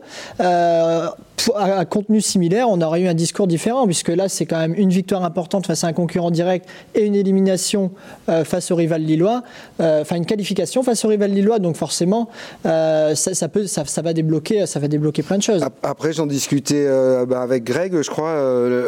à 1.57 1.85
contenu 1.85 2.21
similaire, 2.21 2.69
on 2.69 2.81
aurait 2.81 3.01
eu 3.01 3.09
un 3.09 3.15
discours 3.15 3.47
différent, 3.47 3.87
puisque 3.87 4.09
là, 4.09 4.29
c'est 4.29 4.47
quand 4.47 4.59
même 4.59 4.75
une 4.77 4.91
victoire 4.91 5.25
importante 5.25 5.67
face 5.67 5.85
à 5.85 5.89
un 5.89 5.93
concurrent 5.93 6.31
direct 6.31 6.69
et 6.95 7.05
une 7.05 7.15
élimination 7.15 7.91
euh, 8.29 8.45
face 8.45 8.71
au 8.71 8.77
rival 8.77 9.03
lillois, 9.03 9.43
euh, 9.81 10.03
enfin 10.03 10.17
une 10.17 10.27
qualification 10.27 10.83
face 10.83 11.05
au 11.05 11.09
rival 11.09 11.33
lillois, 11.33 11.59
donc 11.59 11.77
forcément, 11.77 12.29
euh, 12.67 13.15
ça, 13.15 13.49
peut, 13.49 13.67
ça, 13.67 14.03
va 14.03 14.13
débloquer, 14.13 14.67
ça 14.67 14.79
va 14.79 14.89
débloquer 14.89 15.23
plein 15.23 15.39
de 15.39 15.43
choses. 15.43 15.65
Après, 15.83 16.13
j'en 16.13 16.27
discutais 16.27 16.87
bah, 17.27 17.43
avec 17.43 17.65
Greg, 17.65 18.01
je 18.01 18.11
crois, 18.11 18.35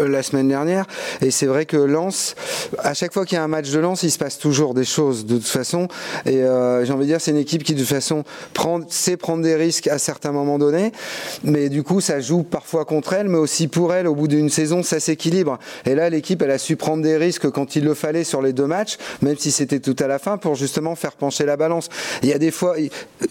la 0.09 0.23
semaine 0.23 0.49
dernière, 0.49 0.87
et 1.21 1.31
c'est 1.31 1.47
vrai 1.47 1.67
que 1.67 1.77
Lens, 1.77 2.35
à 2.79 2.95
chaque 2.95 3.13
fois 3.13 3.25
qu'il 3.25 3.37
y 3.37 3.39
a 3.39 3.45
un 3.45 3.49
match 3.49 3.71
de 3.71 3.79
Lens, 3.79 4.03
il 4.03 4.11
se 4.11 4.19
passe 4.19 4.39
toujours 4.39 4.75
des 4.75 4.85
choses 4.85 5.27
de 5.27 5.37
toute 5.37 5.47
façon, 5.47 5.89
et 6.27 6.43
j'ai 6.83 6.93
envie 6.93 7.07
de 7.07 7.11
dire, 7.11 7.21
c'est 7.21 7.33
une 7.35 7.41
équipe 7.41 7.65
qui 7.65 7.75
de 7.75 7.81
toute 7.81 7.89
façon 7.89 8.25
sait 8.89 9.17
prendre 9.17 9.43
des 9.43 9.55
risques 9.55 9.89
à 9.89 9.99
certains 9.99 10.33
moments 10.33 10.59
donnés, 10.59 10.93
mais 11.43 11.69
du 11.69 11.83
coup, 11.83 12.01
ça 12.01 12.21
joue 12.21 12.43
parfois 12.43 12.85
contre 12.85 13.13
elle, 13.13 13.29
mais 13.29 13.39
aussi 13.39 13.69
pour 13.69 13.93
elle. 13.93 14.07
Au 14.07 14.15
bout 14.15 14.29
d'une 14.29 14.51
saison, 14.51 14.83
ça 14.83 15.01
s'équilibre. 15.01 15.59
Et 15.87 15.95
là, 15.95 16.09
l'équipe, 16.11 16.41
elle 16.43 16.51
a 16.51 16.59
su 16.59 16.77
prendre 16.77 17.03
des 17.03 17.17
risques 17.17 17.51
quand 17.51 17.77
il 17.77 17.85
le 17.85 17.95
fallait 17.95 18.25
sur 18.25 18.43
les 18.43 18.53
deux 18.53 18.67
matchs, 18.67 18.97
même 19.23 19.37
si 19.37 19.51
c'était 19.51 19.81
tout 19.81 19.97
à 19.99 20.07
la 20.07 20.19
fin, 20.19 20.39
pour 20.39 20.55
justement 20.55 20.95
faire 20.95 21.13
pencher 21.13 21.45
la 21.45 21.57
balance. 21.57 21.89
Il 22.23 22.29
y 22.29 22.33
a 22.33 22.39
des 22.39 22.51
fois, 22.51 22.77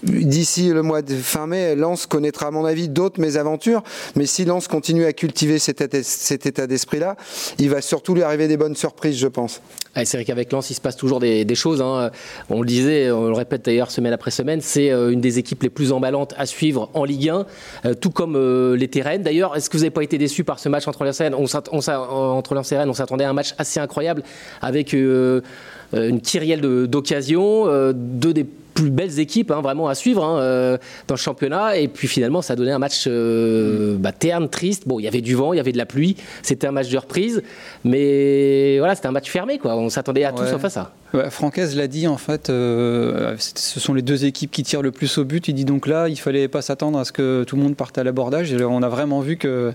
d'ici 0.03 0.69
le 0.69 0.81
mois 0.81 1.01
de 1.01 1.15
fin 1.15 1.48
mai, 1.48 1.75
Lens 1.75 2.05
connaîtra 2.05 2.48
à 2.48 2.51
mon 2.51 2.65
avis 2.65 2.89
d'autres 2.89 3.19
mésaventures, 3.19 3.83
mais 4.15 4.25
si 4.25 4.45
Lens 4.45 4.67
continue 4.67 5.05
à 5.05 5.13
cultiver 5.13 5.60
cet 5.60 6.45
état 6.45 6.67
d'esprit-là, 6.67 7.15
il 7.60 7.69
va 7.69 7.81
surtout 7.81 8.15
lui 8.15 8.24
arriver 8.24 8.48
des 8.48 8.57
bonnes 8.57 8.75
surprises, 8.75 9.17
je 9.17 9.27
pense. 9.27 9.62
c'est 9.95 10.17
vrai 10.17 10.25
qu'avec 10.25 10.51
Lens, 10.51 10.69
il 10.69 10.75
se 10.75 10.81
passe 10.81 10.95
toujours 10.95 11.19
des, 11.19 11.55
choses. 11.55 11.81
Hein. 11.81 12.12
On 12.50 12.62
le 12.62 12.67
disait, 12.67 13.12
on 13.12 13.27
le 13.27 13.33
répète 13.33 13.63
d'ailleurs 13.65 13.91
semaine 13.93 14.13
après 14.13 14.31
semaine, 14.31 14.59
c'est 14.62 14.91
euh, 14.91 15.12
une 15.12 15.21
des 15.21 15.39
équipes 15.39 15.63
les 15.63 15.69
plus 15.69 15.91
emballantes 15.91 16.33
à 16.38 16.45
suivre 16.45 16.89
en 16.93 17.05
Ligue 17.05 17.29
1, 17.29 17.45
euh, 17.85 17.93
tout 17.93 18.09
comme 18.09 18.35
euh, 18.35 18.75
les 18.75 18.88
terrains 18.88 19.19
D'ailleurs, 19.19 19.55
est-ce 19.55 19.69
que 19.69 19.77
vous 19.77 19.83
n'avez 19.83 19.91
pas 19.91 20.03
été 20.03 20.17
déçu 20.17 20.43
par 20.43 20.59
ce 20.59 20.69
match 20.69 20.88
entre 20.88 21.03
Lens 21.03 21.21
et 21.21 21.23
Rennes 21.23 21.35
on, 21.35 22.93
s'attendait 22.93 23.23
à 23.23 23.29
un 23.29 23.33
match 23.33 23.53
assez 23.57 23.79
incroyable 23.79 24.23
avec 24.62 24.93
une 24.93 25.41
kyrielle 26.21 26.62
d'occasions, 26.88 27.67
deux 27.93 28.33
des 28.33 28.43
plus 28.43 28.89
belles 28.89 29.19
équipes 29.19 29.51
hein, 29.51 29.62
vraiment 29.62 29.88
à 29.88 29.93
suivre 29.93 30.23
hein, 30.23 30.77
dans 31.07 31.15
le 31.15 31.19
championnat. 31.19 31.77
Et 31.77 31.88
puis 31.88 32.07
finalement, 32.07 32.41
ça 32.41 32.53
a 32.53 32.55
donné 32.55 32.71
un 32.71 32.79
match 32.79 33.07
bah, 33.07 34.12
terne, 34.12 34.50
triste. 34.50 34.88
Bon, 34.88 35.00
il 35.00 35.03
y 35.03 35.07
avait 35.07 35.21
du 35.21 35.35
vent, 35.35 35.53
il 35.53 35.57
y 35.57 35.59
avait 35.59 35.71
de 35.71 35.77
la 35.77 35.85
pluie. 35.85 36.15
C'était 36.41 36.67
un 36.67 36.71
match 36.71 36.89
de 36.89 36.97
reprise. 36.97 37.43
Mais 37.83 38.79
voilà, 38.79 38.95
c'était 38.95 39.07
un 39.07 39.12
match 39.12 39.29
fermé. 39.29 39.59
Quoi. 39.59 39.75
On 39.75 39.89
s'attendait 39.89 40.23
à 40.23 40.31
tout 40.31 40.45
sauf 40.45 40.63
à 40.65 40.69
ça. 40.69 40.93
Francaise 41.29 41.75
l'a 41.75 41.88
dit, 41.88 42.08
en 42.08 42.17
fait, 42.17 42.50
euh, 42.50 43.36
ce 43.38 43.79
sont 43.79 43.93
les 43.93 44.01
deux 44.01 44.25
équipes 44.25 44.50
qui 44.50 44.63
tirent 44.63 44.82
le 44.82 44.91
plus 44.91 45.20
au 45.20 45.25
but. 45.25 45.48
Il 45.48 45.53
dit 45.53 45.65
donc 45.65 45.86
là, 45.86 46.10
il 46.10 46.15
fallait 46.15 46.48
pas 46.48 46.63
s'attendre 46.63 46.98
à 46.98 47.05
ce 47.05 47.12
que 47.12 47.43
tout 47.43 47.55
le 47.55 47.62
monde 47.62 47.75
parte 47.75 47.98
à 48.00 48.03
l'abordage. 48.03 48.55
On 48.60 48.82
a 48.82 48.89
vraiment 48.89 49.22
vu 49.22 49.38
qu'il 49.38 49.74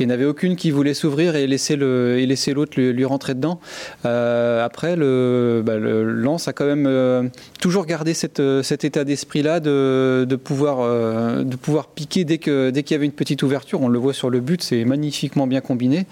n'y 0.00 0.06
en 0.06 0.10
avait 0.10 0.24
aucune 0.24 0.56
qui 0.56 0.72
voulait 0.72 0.94
s'ouvrir 0.94 1.36
et 1.36 1.46
laisser 1.46 1.76
l'autre 1.76 2.80
lui, 2.80 3.04
rentrer 3.04 3.34
dedans. 3.34 3.60
Euh, 4.04 4.64
après, 4.64 4.96
le, 4.96 5.62
bah, 5.64 5.76
le 5.76 6.24
a 6.24 6.52
quand 6.52 6.66
même 6.66 6.86
euh, 6.88 7.22
toujours 7.60 7.86
gardé 7.86 8.12
cette, 8.12 8.42
cet 8.62 8.84
état 8.84 9.04
d'esprit-là 9.04 9.60
de, 9.60 10.26
de, 10.28 10.36
pouvoir, 10.36 11.86
piquer 11.94 12.24
dès 12.24 12.38
qu'il 12.38 12.72
y 12.90 12.94
avait 12.94 13.06
une 13.06 13.12
petite 13.12 13.44
ouverture. 13.44 13.80
On 13.80 13.88
le 13.88 13.98
voit 14.00 14.14
sur 14.14 14.28
le 14.28 14.40
but, 14.40 14.60
c'est 14.62 14.84
magnifiquement 14.84 15.46
bien 15.46 15.60
combiné. 15.60 16.06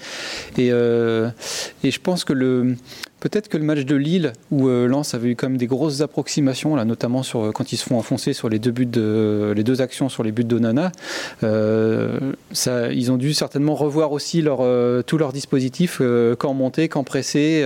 Et 0.56 0.68
je 0.68 1.98
pense 2.00 2.24
que 2.24 2.32
le 2.32 2.76
Peut-être 3.22 3.46
que 3.46 3.56
le 3.56 3.62
match 3.62 3.84
de 3.84 3.94
Lille, 3.94 4.32
où 4.50 4.66
euh, 4.66 4.88
Lens 4.88 5.14
avait 5.14 5.28
eu 5.28 5.36
quand 5.36 5.48
même 5.48 5.56
des 5.56 5.68
grosses 5.68 6.00
approximations, 6.00 6.74
là, 6.74 6.84
notamment 6.84 7.22
sur, 7.22 7.44
euh, 7.44 7.50
quand 7.52 7.70
ils 7.70 7.76
se 7.76 7.84
font 7.84 7.96
enfoncer 7.96 8.32
sur 8.32 8.48
les 8.48 8.58
deux, 8.58 8.72
buts 8.72 8.84
de, 8.84 9.52
les 9.54 9.62
deux 9.62 9.80
actions 9.80 10.08
sur 10.08 10.24
les 10.24 10.32
buts 10.32 10.42
d'Onana, 10.42 10.90
euh, 11.44 12.18
ça, 12.50 12.90
ils 12.90 13.12
ont 13.12 13.16
dû 13.16 13.32
certainement 13.32 13.76
revoir 13.76 14.10
aussi 14.10 14.42
tout 14.42 15.18
leur 15.18 15.32
dispositif, 15.32 16.02
quand 16.36 16.52
monter, 16.52 16.88
quand 16.88 17.04
presser, 17.04 17.64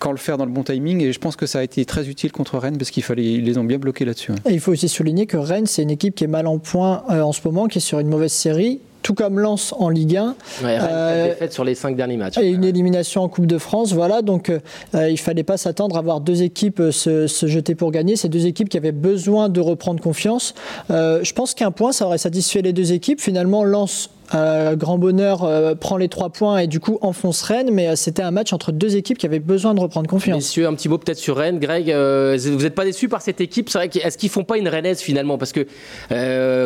quand 0.00 0.10
le 0.10 0.18
faire 0.18 0.36
dans 0.36 0.46
le 0.46 0.50
bon 0.50 0.64
timing. 0.64 1.00
Et 1.00 1.12
je 1.12 1.18
pense 1.20 1.36
que 1.36 1.46
ça 1.46 1.60
a 1.60 1.62
été 1.62 1.84
très 1.84 2.08
utile 2.08 2.32
contre 2.32 2.58
Rennes 2.58 2.76
parce 2.76 2.90
qu'il 2.90 3.04
fallait, 3.04 3.24
ils 3.24 3.44
les 3.44 3.58
ont 3.58 3.64
bien 3.64 3.78
bloqués 3.78 4.04
là-dessus. 4.04 4.32
Et 4.46 4.54
il 4.54 4.60
faut 4.60 4.72
aussi 4.72 4.88
souligner 4.88 5.26
que 5.26 5.36
Rennes, 5.36 5.66
c'est 5.66 5.82
une 5.82 5.90
équipe 5.90 6.16
qui 6.16 6.24
est 6.24 6.28
mal 6.28 6.48
en 6.48 6.58
point 6.58 7.04
en 7.08 7.32
ce 7.32 7.40
moment, 7.44 7.68
qui 7.68 7.78
est 7.78 7.80
sur 7.80 8.00
une 8.00 8.08
mauvaise 8.08 8.32
série 8.32 8.80
tout 9.06 9.14
comme 9.14 9.38
Lens 9.38 9.72
en 9.78 9.88
Ligue 9.88 10.16
1. 10.16 10.34
Ouais, 10.64 10.78
euh, 10.80 11.28
défaite 11.28 11.52
sur 11.52 11.62
les 11.62 11.76
cinq 11.76 11.94
derniers 11.94 12.16
matchs. 12.16 12.38
Et 12.38 12.48
une 12.48 12.64
élimination 12.64 13.22
en 13.22 13.28
Coupe 13.28 13.46
de 13.46 13.56
France, 13.56 13.92
voilà. 13.92 14.20
Donc 14.20 14.50
euh, 14.50 14.58
il 14.94 15.12
ne 15.12 15.16
fallait 15.16 15.44
pas 15.44 15.56
s'attendre 15.56 15.96
à 15.96 16.02
voir 16.02 16.20
deux 16.20 16.42
équipes 16.42 16.80
euh, 16.80 16.90
se, 16.90 17.28
se, 17.28 17.46
jeter 17.46 17.76
pour 17.76 17.92
gagner. 17.92 18.16
Ces 18.16 18.28
deux 18.28 18.46
équipes 18.46 18.68
qui 18.68 18.76
avaient 18.76 18.90
besoin 18.90 19.48
de 19.48 19.60
reprendre 19.60 20.00
confiance. 20.00 20.54
Euh, 20.90 21.20
je 21.22 21.32
pense 21.34 21.54
qu'un 21.54 21.70
point, 21.70 21.92
ça 21.92 22.04
aurait 22.04 22.18
satisfait 22.18 22.62
les 22.62 22.72
deux 22.72 22.92
équipes. 22.92 23.20
Finalement, 23.20 23.62
Lens 23.62 24.10
euh, 24.34 24.74
grand 24.76 24.98
bonheur 24.98 25.44
euh, 25.44 25.74
prend 25.74 25.96
les 25.96 26.08
trois 26.08 26.30
points 26.30 26.58
et 26.58 26.66
du 26.66 26.80
coup 26.80 26.98
enfonce 27.00 27.42
Rennes, 27.42 27.70
mais 27.72 27.88
euh, 27.88 27.96
c'était 27.96 28.22
un 28.22 28.30
match 28.30 28.52
entre 28.52 28.72
deux 28.72 28.96
équipes 28.96 29.18
qui 29.18 29.26
avaient 29.26 29.38
besoin 29.38 29.74
de 29.74 29.80
reprendre 29.80 30.08
confiance. 30.08 30.36
Messieurs, 30.36 30.66
un 30.66 30.74
petit 30.74 30.88
mot 30.88 30.98
peut-être 30.98 31.18
sur 31.18 31.36
Rennes. 31.36 31.58
Greg, 31.58 31.86
vous 31.86 32.62
n'êtes 32.62 32.74
pas 32.74 32.84
déçu 32.84 33.08
par 33.08 33.22
cette 33.22 33.40
équipe? 33.40 33.68
Est-ce 33.74 34.18
qu'ils 34.18 34.30
font 34.30 34.44
pas 34.44 34.58
une 34.58 34.68
Rennes 34.68 34.94
finalement? 34.96 35.38
Parce 35.38 35.52
que 35.52 35.66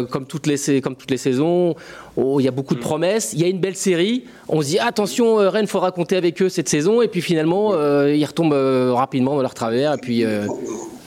comme, 0.04 0.26
toutes 0.26 0.46
les, 0.46 0.80
comme 0.80 0.96
toutes 0.96 1.10
les 1.10 1.16
saisons, 1.16 1.74
oh, 2.16 2.40
il 2.40 2.44
y 2.44 2.48
a 2.48 2.52
beaucoup 2.52 2.74
de 2.74 2.80
mm. 2.80 2.82
promesses, 2.82 3.32
il 3.32 3.40
y 3.40 3.44
a 3.44 3.48
une 3.48 3.60
belle 3.60 3.76
série. 3.76 4.24
On 4.48 4.62
se 4.62 4.68
dit 4.68 4.78
attention, 4.78 5.36
Rennes, 5.36 5.66
faut 5.66 5.80
raconter 5.80 6.16
avec 6.16 6.40
eux 6.42 6.48
cette 6.48 6.68
saison, 6.68 7.02
et 7.02 7.08
puis 7.08 7.20
finalement, 7.20 7.72
ils 8.06 8.24
retombent 8.24 8.94
rapidement 8.94 9.36
dans 9.36 9.42
leur 9.42 9.54
travers. 9.54 9.94
Et 9.94 9.98
puis, 9.98 10.24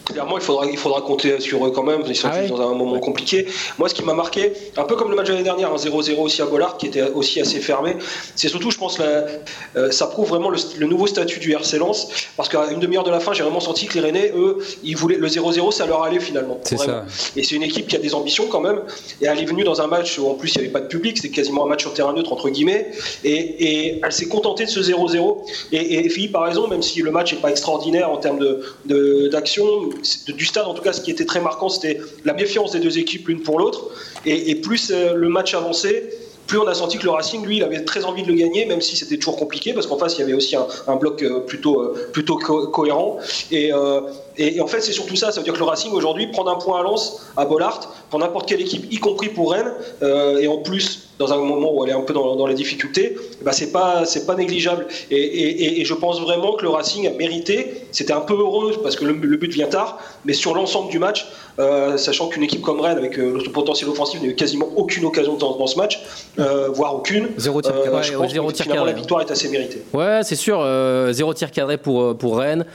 clairement, 0.06 0.38
il 0.38 0.44
faudra, 0.44 0.66
il 0.66 0.78
faudra 0.78 1.02
compter 1.02 1.40
sur 1.40 1.66
eux 1.66 1.72
quand 1.72 1.84
même. 1.84 2.04
Ils 2.08 2.16
sont 2.16 2.30
ah 2.32 2.48
dans 2.48 2.62
un 2.62 2.76
moment 2.76 3.00
compliqué. 3.00 3.46
Moi, 3.78 3.90
ce 3.90 3.94
qui 3.94 4.04
m'a 4.04 4.14
marqué, 4.14 4.54
un 4.78 4.84
peu 4.84 4.96
comme 4.96 5.10
le 5.10 5.16
match 5.16 5.28
de 5.28 5.32
l'année 5.32 5.44
dernière, 5.44 5.72
un 5.72 5.78
0-0 5.78 6.20
aussi 6.20 6.42
à 6.42 6.46
Bollard, 6.46 6.78
qui 6.78 6.88
était 6.88 7.04
aussi 7.04 7.40
assez 7.40 7.60
fermé, 7.60 7.96
c'est 8.36 8.50
surtout, 8.50 8.72
je 8.72 8.78
pense, 8.78 9.00
la, 9.00 9.26
euh, 9.76 9.92
ça 9.92 10.08
prouve 10.08 10.30
vraiment 10.30 10.50
le, 10.50 10.86
nouveau 10.86 11.08
statut 11.08 11.40
du 11.40 11.54
RC 11.54 11.78
Lens. 11.78 12.10
Parce 12.38 12.50
qu'à 12.50 12.72
une 12.72 12.80
demi-heure 12.80 13.04
de 13.04 13.12
la 13.12 13.20
fin, 13.20 13.34
j'ai 13.34 13.44
vraiment 13.44 13.60
senti 13.60 13.86
que 13.88 13.96
les 13.96 14.02
Rennais, 14.02 14.32
eux, 14.36 14.58
ils 14.84 14.98
voulaient 14.98 15.18
le 15.18 15.28
0-0, 15.28 15.72
ça 15.72 15.86
leur 15.86 16.04
allait 16.04 16.20
finalement. 16.20 16.60
Ça. 16.64 17.06
Et 17.36 17.44
c'est 17.44 17.56
une 17.56 17.64
équipe 17.64 17.88
qui 17.88 17.96
a 17.96 18.00
des 18.00 18.14
ambitions 18.14 18.48
quand 18.48 18.62
même. 18.62 18.82
Et 19.22 19.26
elle 19.26 19.40
est 19.40 19.46
venue 19.46 19.64
dans 19.64 19.82
un 19.82 19.88
match 19.88 20.18
où 20.20 20.28
en 20.28 20.34
plus 20.34 20.54
il 20.56 20.60
n'y 20.60 20.64
avait 20.66 20.74
pas 20.74 20.82
de 20.82 20.88
public, 20.88 21.18
c'était 21.18 21.34
quasiment 21.34 21.66
un 21.66 21.70
match 21.70 21.82
sur 21.82 21.94
terrain 21.94 22.14
neutre, 22.14 22.34
entre 22.34 22.50
guillemets. 22.50 22.92
Et, 23.24 23.32
et 23.34 24.02
elle 24.04 24.12
s'est 24.12 24.28
contentée 24.28 24.66
de 24.66 24.70
ce 24.70 24.80
0-0. 24.80 25.38
Et, 25.72 26.06
et 26.06 26.10
Philippe 26.10 26.36
a 26.36 26.42
raison, 26.42 26.68
même 26.68 26.82
si 26.82 27.02
le 27.02 27.12
match 27.12 27.34
n'est 27.34 27.40
pas 27.40 27.50
extraordinaire 27.50 28.10
en 28.10 28.18
termes 28.18 28.40
d'action, 28.86 29.66
de, 29.66 29.93
du 30.28 30.46
stade, 30.46 30.66
en 30.66 30.74
tout 30.74 30.82
cas, 30.82 30.94
ce 30.94 31.02
qui 31.02 31.12
était 31.12 31.26
très 31.26 31.42
marquant, 31.42 31.70
c'était 31.70 32.00
la 32.26 32.34
méfiance 32.34 32.72
des 32.72 32.80
deux 32.80 32.98
équipes 32.98 33.28
l'une 33.28 33.42
pour 33.42 33.60
l'autre. 33.60 33.90
Et, 34.26 34.56
plus 34.56 34.92
euh, 34.92 35.14
le 35.16 35.30
match 35.30 35.54
avançait, 35.54 36.10
plus 36.48 36.58
on 36.58 36.68
a 36.68 36.74
senti 36.74 36.98
que 36.98 37.06
le 37.06 37.12
Racing, 37.12 37.46
lui, 37.46 37.58
il 37.58 37.64
avait 37.64 37.84
très 37.84 38.04
envie 38.04 38.24
de 38.24 38.28
le 38.28 38.36
gagner, 38.36 38.66
même 38.66 38.82
si 38.82 38.96
c'était 38.96 39.18
toujours 39.18 39.38
compliqué, 39.38 39.74
parce 39.74 39.88
qu'en 39.88 39.98
face, 39.98 40.18
il 40.18 40.22
y 40.22 40.24
avait 40.24 40.34
aussi 40.34 40.56
un, 40.56 40.96
bloc 40.96 41.24
euh, 41.24 41.40
plutôt, 41.40 41.82
euh, 41.82 42.68
cohérent. 42.72 43.18
Et, 43.52 43.72
et, 44.38 44.62
en 44.62 44.68
fait, 44.68 44.82
c'est 44.82 44.92
surtout 44.92 45.16
ça. 45.16 45.32
Ça 45.32 45.40
veut 45.40 45.44
dire 45.44 45.54
que 45.54 45.60
le 45.60 45.66
Racing, 45.66 45.92
aujourd'hui, 45.94 46.28
prend 46.28 46.48
un 46.48 46.56
point 46.56 46.80
à 46.80 46.84
Lens, 46.84 47.26
à 47.38 47.46
Bollard, 47.46 47.94
pour 48.10 48.20
n'importe 48.20 48.48
quelle 48.48 48.62
équipe, 48.62 48.92
y 48.92 48.98
compris 48.98 49.30
pour 49.30 49.52
Rennes, 49.52 49.74
et 50.02 50.48
en 50.48 50.58
plus, 50.58 51.10
dans 51.20 51.32
un 51.32 51.38
moment 51.38 51.74
où 51.74 51.84
elle 51.84 51.92
est 51.92 51.94
un 51.96 52.02
peu 52.02 52.14
dans, 52.14 52.48
les 52.48 52.56
difficultés, 52.56 53.16
bah 53.44 53.52
c'est 53.52 53.72
pas 53.72 54.06
c'est 54.06 54.26
pas 54.26 54.36
négligeable. 54.36 54.88
Et, 55.12 55.82
et, 55.82 55.86
je 55.86 55.94
pense 55.94 56.20
vraiment 56.20 56.54
que 56.54 56.64
le 56.64 56.70
Racing 56.70 57.08
a 57.08 57.12
mérité. 57.12 57.86
C'était 57.92 58.14
un 58.14 58.22
peu 58.22 58.34
heureux 58.34 58.74
parce 58.82 58.96
que 58.96 59.06
le, 59.06 59.14
but 59.14 59.52
vient 59.52 59.68
tard, 59.68 60.00
mais 60.26 60.34
sur 60.34 60.56
l'ensemble 60.56 60.90
du 60.90 61.00
match, 61.00 61.28
euh, 61.60 61.98
sachant 61.98 62.28
qu'une 62.28 62.44
équipe 62.44 62.62
comme 62.62 62.82
Rennes 62.82 62.98
avec 62.98 63.18
euh, 63.18 63.40
le 63.44 63.52
potentiel 63.52 63.90
offensif 63.90 64.22
n'a 64.22 64.28
eu 64.28 64.36
quasiment 64.36 64.68
aucune 64.76 65.06
occasion 65.06 65.36
dans, 65.36 65.56
dans 65.56 65.68
ce 65.68 65.78
match, 65.78 66.02
euh, 66.40 66.70
voire 66.70 66.96
aucune. 66.96 67.30
Zéro 67.38 67.62
tir 67.62 67.74
cadré. 67.84 68.04
je 68.04 68.14
pense 68.14 68.54
que 68.54 68.64
finalement 68.64 68.86
la 68.86 68.94
victoire 68.94 69.22
est 69.22 69.32
assez 69.32 69.50
méritée. 69.50 69.84
Ouais, 69.94 70.22
c'est 70.24 70.36
sûr. 70.36 70.66
zéro 71.12 71.34
tir 71.34 71.52
cadré 71.52 71.78
pour 71.78 72.18
pour 72.18 72.38
Rennes, 72.38 72.66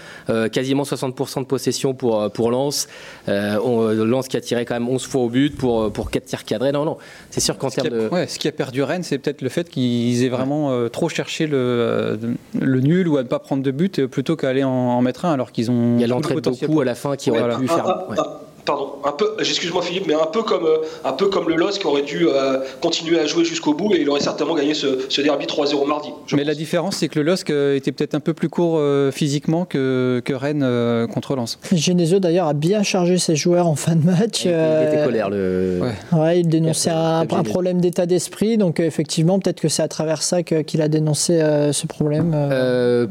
quasiment 0.52 0.84
60% 0.84 1.40
de 1.40 1.44
possession 1.48 1.94
pour 1.94 2.30
pour 2.30 2.50
Lens. 2.50 2.88
Lens 3.26 4.28
qui 4.28 4.36
a 4.36 4.40
tiré 4.40 4.64
quand 4.64 4.74
même 4.74 4.88
11 4.88 5.06
fois 5.06 5.22
au 5.22 5.28
but 5.28 5.56
pour 5.56 5.92
pour 5.92 6.10
4 6.10 6.24
tirs 6.24 6.44
cadrés. 6.44 6.72
Non, 6.72 6.84
non. 6.84 6.96
C'est 7.30 7.40
sûr 7.40 7.58
qu'en 7.58 7.70
termes 7.70 7.88
de 7.88 8.10
ce 8.26 8.38
qui 8.38 8.48
a 8.48 8.52
perdu 8.52 8.82
Rennes, 8.82 9.02
c'est 9.02 9.18
peut-être 9.18 9.42
le 9.42 9.48
fait 9.48 9.68
qu'ils 9.68 10.24
aient 10.24 10.28
vraiment 10.28 10.70
euh, 10.70 10.88
trop 10.88 11.08
cherché 11.08 11.46
le, 11.46 11.56
euh, 11.56 12.16
le, 12.60 12.80
nul 12.80 13.08
ou 13.08 13.16
à 13.16 13.22
ne 13.22 13.28
pas 13.28 13.38
prendre 13.38 13.62
de 13.62 13.70
but 13.70 14.06
plutôt 14.06 14.36
qu'à 14.36 14.48
aller 14.48 14.64
en, 14.64 15.00
mettre 15.02 15.24
un 15.24 15.32
alors 15.32 15.52
qu'ils 15.52 15.70
ont. 15.70 15.96
Il 15.96 16.00
y 16.00 16.04
a 16.04 16.06
l'entrée 16.06 16.34
de 16.34 16.40
beaucoup 16.40 16.80
à 16.80 16.84
la 16.84 16.94
fin 16.94 17.16
qui 17.16 17.30
aurait 17.30 17.56
pu 17.56 17.68
faire. 17.68 17.86
Ah, 17.86 18.06
ah, 18.10 18.14
ah, 18.18 18.40
pardon, 18.68 18.92
un 19.02 19.12
peu, 19.12 19.34
excuse-moi 19.38 19.80
Philippe, 19.80 20.04
mais 20.06 20.12
un 20.12 20.26
peu 20.26 20.42
comme, 20.42 20.66
euh, 20.66 20.84
un 21.02 21.14
peu 21.14 21.28
comme 21.28 21.48
le 21.48 21.56
LOS 21.56 21.78
qui 21.78 21.86
aurait 21.86 22.02
dû 22.02 22.28
euh, 22.28 22.58
continuer 22.82 23.18
à 23.18 23.24
jouer 23.24 23.42
jusqu'au 23.42 23.72
bout 23.72 23.94
et 23.94 24.02
il 24.02 24.10
aurait 24.10 24.20
certainement 24.20 24.54
gagné 24.54 24.74
ce, 24.74 25.06
ce 25.08 25.22
derby 25.22 25.46
3-0 25.46 25.86
mardi. 25.86 26.10
Mais 26.34 26.44
la 26.44 26.54
différence, 26.54 26.96
c'est 26.96 27.08
que 27.08 27.18
le 27.18 27.24
LOSC 27.24 27.48
était 27.48 27.92
peut-être 27.92 28.14
un 28.14 28.20
peu 28.20 28.34
plus 28.34 28.50
court 28.50 28.76
euh, 28.76 29.10
physiquement 29.10 29.64
que, 29.64 30.20
que 30.22 30.34
Rennes 30.34 31.08
contre 31.08 31.34
Lens. 31.34 31.58
Genesio 31.72 32.18
d'ailleurs 32.18 32.46
a 32.46 32.52
bien 32.52 32.82
chargé 32.82 33.16
ses 33.16 33.36
joueurs 33.36 33.68
en 33.68 33.74
fin 33.74 33.96
de 33.96 34.04
match. 34.04 34.44
Il, 34.44 34.50
était 34.50 35.02
colère. 35.02 35.30
Le... 35.30 35.80
Ouais. 36.12 36.40
il 36.40 36.48
dénonçait 36.48 36.90
un, 36.90 37.24
problème 37.24 37.80
d'état 37.80 38.04
d'esprit, 38.04 38.58
donc 38.58 38.80
effectivement, 38.80 39.38
peut-être 39.38 39.60
que 39.60 39.68
c'est 39.68 39.82
à 39.82 39.88
travers 39.88 40.22
ça 40.22 40.42
qu'il 40.42 40.82
a 40.82 40.88
dénoncé 40.88 41.40
ce 41.72 41.86
problème. 41.86 42.36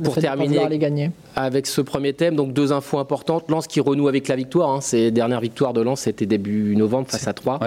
pour 0.04 0.16
terminer, 0.16 0.68
les 0.70 0.78
gagner. 0.78 1.10
avec 1.36 1.66
ce 1.66 1.82
premier 1.82 2.14
thème, 2.14 2.36
donc 2.36 2.54
deux 2.54 2.72
infos 2.72 3.00
importantes. 3.00 3.50
Lens 3.50 3.66
qui 3.66 3.80
renoue 3.80 4.08
avec 4.08 4.28
la 4.28 4.36
victoire, 4.36 4.70
hein, 4.70 4.82
ses 4.82 5.10
dernières 5.10 5.42
victoire 5.48 5.74
de 5.74 5.82
Lens, 5.82 6.02
c'était 6.02 6.26
début 6.26 6.76
novembre 6.76 7.08
face 7.10 7.28
à 7.28 7.34
3. 7.34 7.60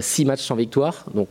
6 0.00 0.24
matchs 0.24 0.42
sans 0.42 0.56
victoire, 0.56 1.04
donc 1.14 1.28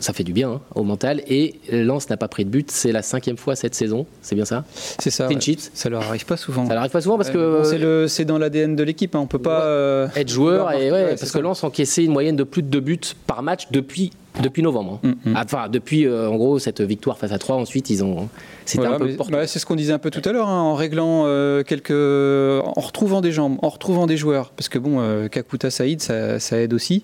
ça 0.00 0.12
fait 0.12 0.24
du 0.24 0.32
bien 0.32 0.50
hein, 0.50 0.60
au 0.74 0.82
mental. 0.82 1.22
Et 1.26 1.54
Lens 1.70 2.08
n'a 2.10 2.16
pas 2.16 2.28
pris 2.28 2.44
de 2.44 2.50
but, 2.50 2.70
c'est 2.70 2.92
la 2.92 3.02
cinquième 3.02 3.36
fois 3.36 3.56
cette 3.56 3.74
saison, 3.74 4.06
c'est 4.20 4.34
bien 4.34 4.44
ça? 4.44 4.64
C'est 4.74 5.10
ça. 5.10 5.28
Ça 5.74 5.88
leur 5.88 6.02
arrive 6.02 6.26
pas 6.26 6.36
souvent. 6.36 6.66
Ça 6.66 6.72
leur 6.72 6.80
arrive 6.80 6.92
pas 6.92 7.00
souvent 7.00 7.16
parce 7.16 7.30
que. 7.30 8.06
c'est 8.08 8.24
dans 8.24 8.38
l'ADN 8.38 8.76
de 8.76 8.82
l'équipe, 8.82 9.14
hein. 9.14 9.20
on 9.20 9.26
peut 9.26 9.38
pas. 9.38 10.08
être 10.14 10.28
joueur, 10.28 10.72
et, 10.72 10.90
parce 11.18 11.30
que 11.30 11.38
Lens 11.38 11.64
encaissait 11.64 12.04
une 12.04 12.12
moyenne 12.12 12.36
de 12.36 12.44
plus 12.44 12.62
de 12.62 12.68
2 12.68 12.80
buts 12.80 13.00
par 13.26 13.42
match 13.42 13.68
depuis 13.70 14.12
depuis 14.40 14.62
novembre. 14.62 15.00
Hein. 15.04 15.14
Mm, 15.24 15.30
mm. 15.30 15.36
Enfin, 15.36 15.68
depuis 15.68 16.06
euh, 16.06 16.28
en 16.28 16.36
gros 16.36 16.58
cette 16.58 16.80
victoire 16.80 17.18
face 17.18 17.32
à 17.32 17.38
3, 17.38 17.56
ensuite 17.56 17.90
ils 17.90 18.02
ont. 18.02 18.28
C'était 18.64 18.86
un 18.86 18.98
peu 18.98 19.14
bah, 19.30 19.46
C'est 19.46 19.58
ce 19.58 19.66
qu'on 19.66 19.74
disait 19.74 19.92
un 19.92 19.98
peu 19.98 20.10
tout 20.10 20.26
à 20.26 20.32
l'heure, 20.32 20.48
hein, 20.48 20.60
en 20.60 20.74
réglant 20.74 21.24
euh, 21.26 21.62
quelques. 21.62 21.90
en 21.90 22.80
retrouvant 22.80 23.20
des 23.20 23.32
jambes, 23.32 23.58
en 23.62 23.68
retrouvant 23.68 24.06
des 24.06 24.16
joueurs. 24.16 24.50
Parce 24.50 24.68
que 24.68 24.78
bon, 24.78 25.00
euh, 25.00 25.28
Kakuta 25.28 25.70
Saïd, 25.70 26.00
ça, 26.00 26.38
aide 26.58 26.72
aussi. 26.72 27.02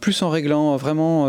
plus 0.00 0.22
en 0.22 0.30
réglant, 0.30 0.76
vraiment, 0.76 1.26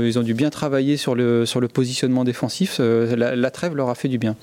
ils 0.00 0.18
ont 0.18 0.22
dû 0.22 0.34
bien 0.34 0.50
travailler 0.50 0.96
sur 0.96 1.14
le, 1.14 1.46
sur 1.46 1.60
le 1.60 1.68
positionnement 1.68 2.24
défensif. 2.24 2.80
La, 2.80 3.50
trêve 3.50 3.74
leur 3.74 3.88
a 3.88 3.94
fait 3.94 4.08
du 4.08 4.18
bien. 4.18 4.36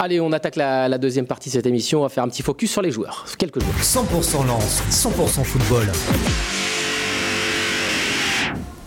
Allez, 0.00 0.20
on 0.20 0.32
attaque 0.32 0.56
la, 0.56 0.88
la, 0.88 0.96
deuxième 0.96 1.26
partie 1.26 1.48
de 1.48 1.54
cette 1.54 1.66
émission. 1.66 2.00
On 2.00 2.02
va 2.02 2.08
faire 2.08 2.22
un 2.22 2.28
petit 2.28 2.42
focus 2.42 2.70
sur 2.70 2.82
les 2.82 2.92
joueurs. 2.92 3.26
Quelques 3.36 3.60
joueurs. 3.60 3.74
100% 3.80 4.46
lance, 4.46 4.82
100% 4.90 5.42
football. 5.42 5.86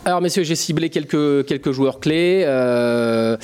Alors 0.03 0.19
messieurs, 0.19 0.43
j'ai 0.43 0.55
ciblé 0.55 0.89
quelques, 0.89 1.45
quelques 1.45 1.71
joueurs 1.71 1.99
clés. 1.99 2.43
Euh, 2.45 3.37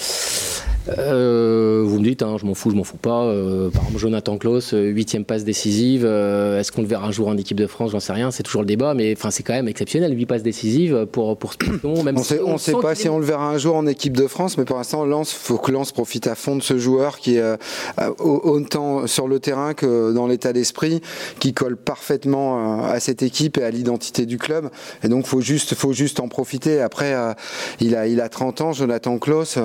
euh, 0.98 1.84
vous 1.86 2.00
me 2.00 2.04
dites, 2.04 2.22
hein, 2.22 2.38
je 2.40 2.46
m'en 2.46 2.54
fous, 2.54 2.72
je 2.72 2.76
m'en 2.76 2.84
fous 2.84 2.98
pas. 2.98 3.24
Euh, 3.24 3.70
par 3.70 3.84
exemple, 3.84 4.00
Jonathan 4.00 4.38
Klaus, 4.38 4.74
euh, 4.74 4.88
huitième 4.88 5.26
passe 5.26 5.44
décisive. 5.44 6.06
Est-ce 6.06 6.72
qu'on 6.72 6.82
le 6.82 6.88
verra 6.88 7.08
un 7.08 7.12
jour 7.12 7.28
en 7.28 7.38
équipe 7.38 7.58
de 7.58 7.68
France? 7.68 7.92
J'en 7.92 8.00
sais 8.00 8.14
rien. 8.14 8.32
C'est 8.32 8.44
toujours 8.44 8.62
le 8.62 8.68
débat, 8.68 8.94
mais 8.94 9.14
enfin, 9.18 9.32
c'est 9.32 9.44
quand 9.44 9.54
même 9.54 9.68
exceptionnel, 9.68 10.16
huit 10.16 10.26
passes 10.26 10.44
décises 10.44 10.96
pour 11.12 11.38
pour 11.38 11.54
ce 11.54 12.04
Même 12.04 12.18
on 12.18 12.54
ne 12.54 12.58
sait, 12.58 12.74
pas 12.74 12.96
si 12.96 13.10
on 13.10 13.20
le 13.20 13.26
verra 13.26 13.50
un 13.50 13.58
jour 13.58 13.76
en 13.76 13.88
équipe 13.88 14.16
de 14.16 14.28
France, 14.28 14.58
mais 14.58 14.66
pour 14.66 14.78
l'instant, 14.78 15.06
Lance, 15.06 15.34
faut 15.34 15.58
que 15.58 15.72
Lance 15.72 15.92
profite 15.92 16.28
à 16.28 16.36
fond 16.36 16.56
de 16.56 16.62
ce 16.62 16.78
joueur 16.78 17.18
qui 17.18 17.38
est 17.38 17.58
autant 18.20 19.08
sur 19.08 19.28
le 19.28 19.40
terrain 19.40 19.74
que 19.74 20.14
dans 20.14 20.28
l'état 20.28 20.54
d'esprit, 20.54 21.02
qui 21.40 21.54
colle 21.54 21.78
parfaitement 21.78 22.84
à 22.84 23.00
cette 23.00 23.24
équipe 23.24 23.58
et 23.58 23.64
à 23.64 23.72
l'identité 23.72 24.26
du 24.26 24.38
club. 24.38 24.70
Et 25.04 25.10
donc, 25.10 25.28
faut 25.28 25.42
juste, 25.42 25.76
faut 25.76 25.94
juste 25.94 26.20
en 26.20 26.28
profiter. 26.28 26.82
Après, 26.82 27.16
il 27.80 27.96
a 27.96 28.08
il 28.08 28.22
a 28.22 28.30
30 28.30 28.62
ans, 28.62 28.74
Jonathan 28.74 29.18
Klaus, 29.18 29.58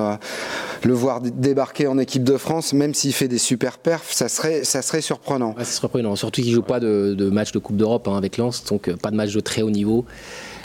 le 0.83 0.93
voir 0.93 1.12
débarquer 1.21 1.87
en 1.87 1.99
équipe 1.99 2.25
de 2.25 2.37
France, 2.37 2.73
même 2.73 2.95
s'il 2.95 3.13
fait 3.13 3.29
des 3.29 3.39
super 3.39 3.79
perfs, 3.79 4.13
ça 4.13 4.29
serait, 4.29 4.65
ça 4.65 4.83
serait 4.83 5.01
surprenant. 5.01 5.55
c'est 5.59 5.65
surprenant, 5.67 6.17
surtout 6.17 6.43
qu'il 6.43 6.51
ne 6.51 6.57
joue 6.57 6.63
pas 6.63 6.81
de, 6.81 7.15
de, 7.17 7.31
match 7.31 7.53
de 7.53 7.59
Coupe 7.59 7.77
d'Europe 7.77 8.09
hein, 8.09 8.17
avec 8.17 8.37
Lens, 8.37 8.65
donc 8.65 8.89
euh, 8.89 8.97
pas 8.97 9.11
de 9.11 9.17
match 9.17 9.33
de 9.33 9.41
très 9.41 9.63
haut 9.63 9.71
niveau. 9.71 10.05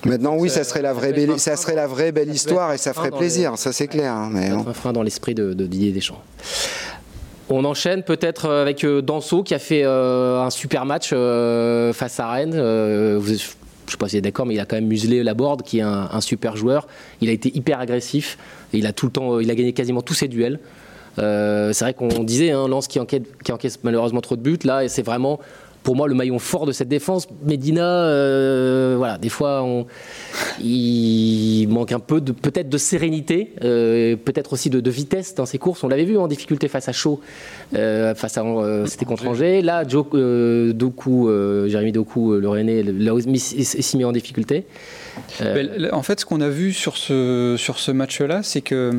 Maintenant, 0.06 0.36
oui, 0.38 0.50
ça 0.50 0.64
serait 0.64 0.82
la 0.82 0.94
vraie 0.94 1.14
belle, 1.14 1.40
ça 1.40 1.56
serait 1.56 1.76
la 1.76 1.88
vraie 1.88 2.12
belle 2.12 2.30
histoire 2.30 2.74
et 2.74 2.78
ça 2.78 2.94
ferait 2.94 3.12
plaisir, 3.12 3.58
ça 3.58 3.74
c'est 3.74 3.88
clair. 3.88 4.14
Hein, 4.14 4.30
mais 4.32 4.50
un 4.50 4.74
frein 4.74 4.94
dans 4.94 5.04
l'esprit 5.04 5.34
de, 5.34 5.54
Didier 5.54 5.92
Deschamps. 5.92 6.22
On 7.50 7.64
enchaîne 7.64 8.04
peut-être 8.04 8.46
euh, 8.46 8.62
avec 8.62 8.84
euh, 8.84 9.02
Danso 9.02 9.42
qui 9.42 9.54
a 9.54 9.60
fait 9.60 9.84
un 9.84 10.50
super 10.50 10.86
match 10.86 11.10
face 11.10 12.20
à 12.20 12.32
Rennes. 12.32 12.56
Je 13.88 13.94
sais 13.94 13.98
pas 13.98 14.08
si 14.08 14.16
vous 14.16 14.18
êtes 14.20 14.24
d'accord, 14.24 14.46
mais 14.46 14.54
il 14.54 14.60
a 14.60 14.66
quand 14.66 14.76
même 14.76 14.88
muselé 14.88 15.24
la 15.24 15.34
board, 15.34 15.64
qui 15.64 15.80
est 15.80 15.82
un, 15.82 16.22
super 16.22 16.56
joueur. 16.56 16.88
Il 17.22 17.30
a 17.30 17.32
été 17.32 17.56
hyper 17.56 17.80
agressif. 17.80 18.38
Il 18.74 18.86
a 18.86 18.94
tout 18.94 19.06
le 19.06 19.12
temps, 19.12 19.40
il 19.40 19.50
a 19.50 19.56
gagné 19.56 19.74
quasiment 19.74 20.02
tous 20.02 20.14
ses 20.14 20.28
duels. 20.28 20.60
Euh, 21.20 21.74
c'est 21.74 21.86
vrai 21.86 21.94
qu'on 21.94 22.24
disait, 22.24 22.52
hein, 22.52 22.68
Lance 22.68 22.88
qui 22.88 23.00
encaisse 23.00 23.80
malheureusement 23.84 24.22
trop 24.22 24.36
de 24.36 24.42
buts. 24.42 24.60
Là, 24.64 24.84
et 24.84 24.90
c'est 24.90 25.02
vraiment 25.02 25.40
pour 25.88 25.96
moi 25.96 26.10
le 26.10 26.16
maillon 26.16 26.38
fort 26.38 26.66
de 26.66 26.74
cette 26.74 26.90
défense. 26.90 27.30
Medina, 27.46 27.88
euh, 27.88 28.96
voilà, 28.98 29.18
des 29.18 29.30
fois 29.30 29.66
il 30.60 31.66
manque 31.70 31.94
un 31.94 32.00
peu 32.00 32.20
de 32.20 32.34
peut-être 32.34 32.68
de 32.68 32.78
sérénité, 32.78 33.54
euh, 33.64 34.18
peut-être 34.18 34.52
aussi 34.52 34.70
de, 34.70 34.90
vitesse 34.90 35.34
dans 35.34 35.46
ses 35.46 35.58
courses. 35.58 35.86
On 35.86 35.88
l'avait 35.88 36.04
vu 36.04 36.18
en 36.18 36.28
difficulté 36.28 36.68
face 36.68 36.90
à 36.90 36.92
Chaud, 36.92 37.22
face 37.72 38.38
à 38.38 38.44
c'était 38.86 39.06
contre 39.06 39.28
Angers. 39.28 39.62
Là, 39.62 39.86
Doku, 39.86 41.30
Jérémy 41.68 41.94
Doku, 41.94 42.38
le 42.38 42.50
René, 42.50 42.84
s'y 43.38 43.96
met 43.98 44.04
en 44.04 44.12
difficulté. 44.12 44.66
Euh, 45.42 45.90
en 45.92 46.04
fait, 46.04 46.20
ce 46.20 46.26
qu'on 46.26 46.42
a 46.42 46.50
vu 46.50 46.74
sur 46.74 46.98
ce, 46.98 47.56
sur 47.58 47.80
ce 47.80 47.92
match-là, 47.92 48.44
c'est 48.44 48.62
que, 48.62 48.92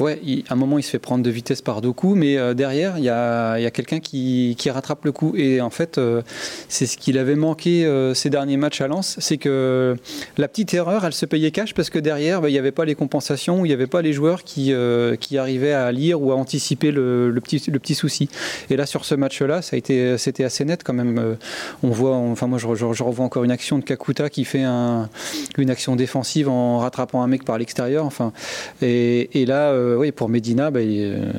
ouais, 0.00 0.20
à 0.48 0.52
un 0.52 0.56
moment, 0.56 0.78
il 0.78 0.82
se 0.82 0.90
fait 0.90 0.98
prendre 0.98 1.24
de 1.24 1.30
vitesse 1.30 1.62
par 1.62 1.80
Doku, 1.80 2.14
mais 2.14 2.36
euh, 2.36 2.54
derrière, 2.54 2.98
il 2.98 3.04
y 3.04 3.08
a, 3.08 3.58
y 3.58 3.66
a 3.66 3.70
quelqu'un 3.70 4.00
qui, 4.00 4.54
qui, 4.58 4.70
rattrape 4.70 5.04
le 5.04 5.12
coup. 5.12 5.34
Et 5.36 5.60
en 5.60 5.70
fait, 5.70 5.98
euh, 5.98 6.22
c'est 6.68 6.86
ce 6.86 6.96
qu'il 6.96 7.18
avait 7.18 7.34
manqué 7.34 7.90
ces 8.14 8.30
derniers 8.30 8.56
matchs 8.56 8.80
à 8.80 8.88
Lens, 8.88 9.16
c'est 9.18 9.36
que 9.36 9.96
la 10.36 10.48
petite 10.48 10.74
erreur, 10.74 11.04
elle 11.04 11.12
se 11.12 11.26
payait 11.26 11.50
cash 11.50 11.74
parce 11.74 11.90
que 11.90 11.98
derrière, 11.98 12.40
bah, 12.40 12.48
il 12.48 12.52
n'y 12.52 12.58
avait 12.58 12.72
pas 12.72 12.84
les 12.84 12.94
compensations, 12.94 13.64
il 13.64 13.68
n'y 13.68 13.74
avait 13.74 13.86
pas 13.86 14.02
les 14.02 14.12
joueurs 14.12 14.44
qui, 14.44 14.72
qui 15.20 15.38
arrivaient 15.38 15.72
à 15.72 15.90
lire 15.92 16.20
ou 16.20 16.32
à 16.32 16.36
anticiper 16.36 16.90
le, 16.90 17.32
petit, 17.42 17.62
le 17.70 17.78
petit 17.78 17.94
souci. 17.94 18.28
Et 18.70 18.76
là, 18.76 18.86
sur 18.86 19.04
ce 19.04 19.14
match-là, 19.14 19.62
c'était 19.62 20.44
assez 20.44 20.64
net 20.64 20.82
quand 20.84 20.94
même. 20.94 21.36
On 21.82 21.90
voit, 21.90 22.16
enfin, 22.16 22.46
moi, 22.46 22.58
je, 22.58 22.66
revois 22.66 23.24
encore 23.24 23.44
une 23.44 23.50
action 23.50 23.78
de 23.78 23.84
Kakuta 23.84 24.30
qui 24.30 24.44
fait 24.44 24.62
un 24.62 25.08
une 25.58 25.70
action 25.70 25.96
défensive 25.96 26.48
en 26.48 26.78
rattrapant 26.78 27.22
un 27.22 27.26
mec 27.26 27.44
par 27.44 27.58
l'extérieur. 27.58 28.04
Enfin, 28.04 28.32
et, 28.82 29.44
là, 29.46 29.70
euh, 29.70 29.96
oui, 29.96 30.12
pour 30.12 30.28
Medina, 30.28 30.70
bah, 30.70 30.80
euh, 30.80 31.32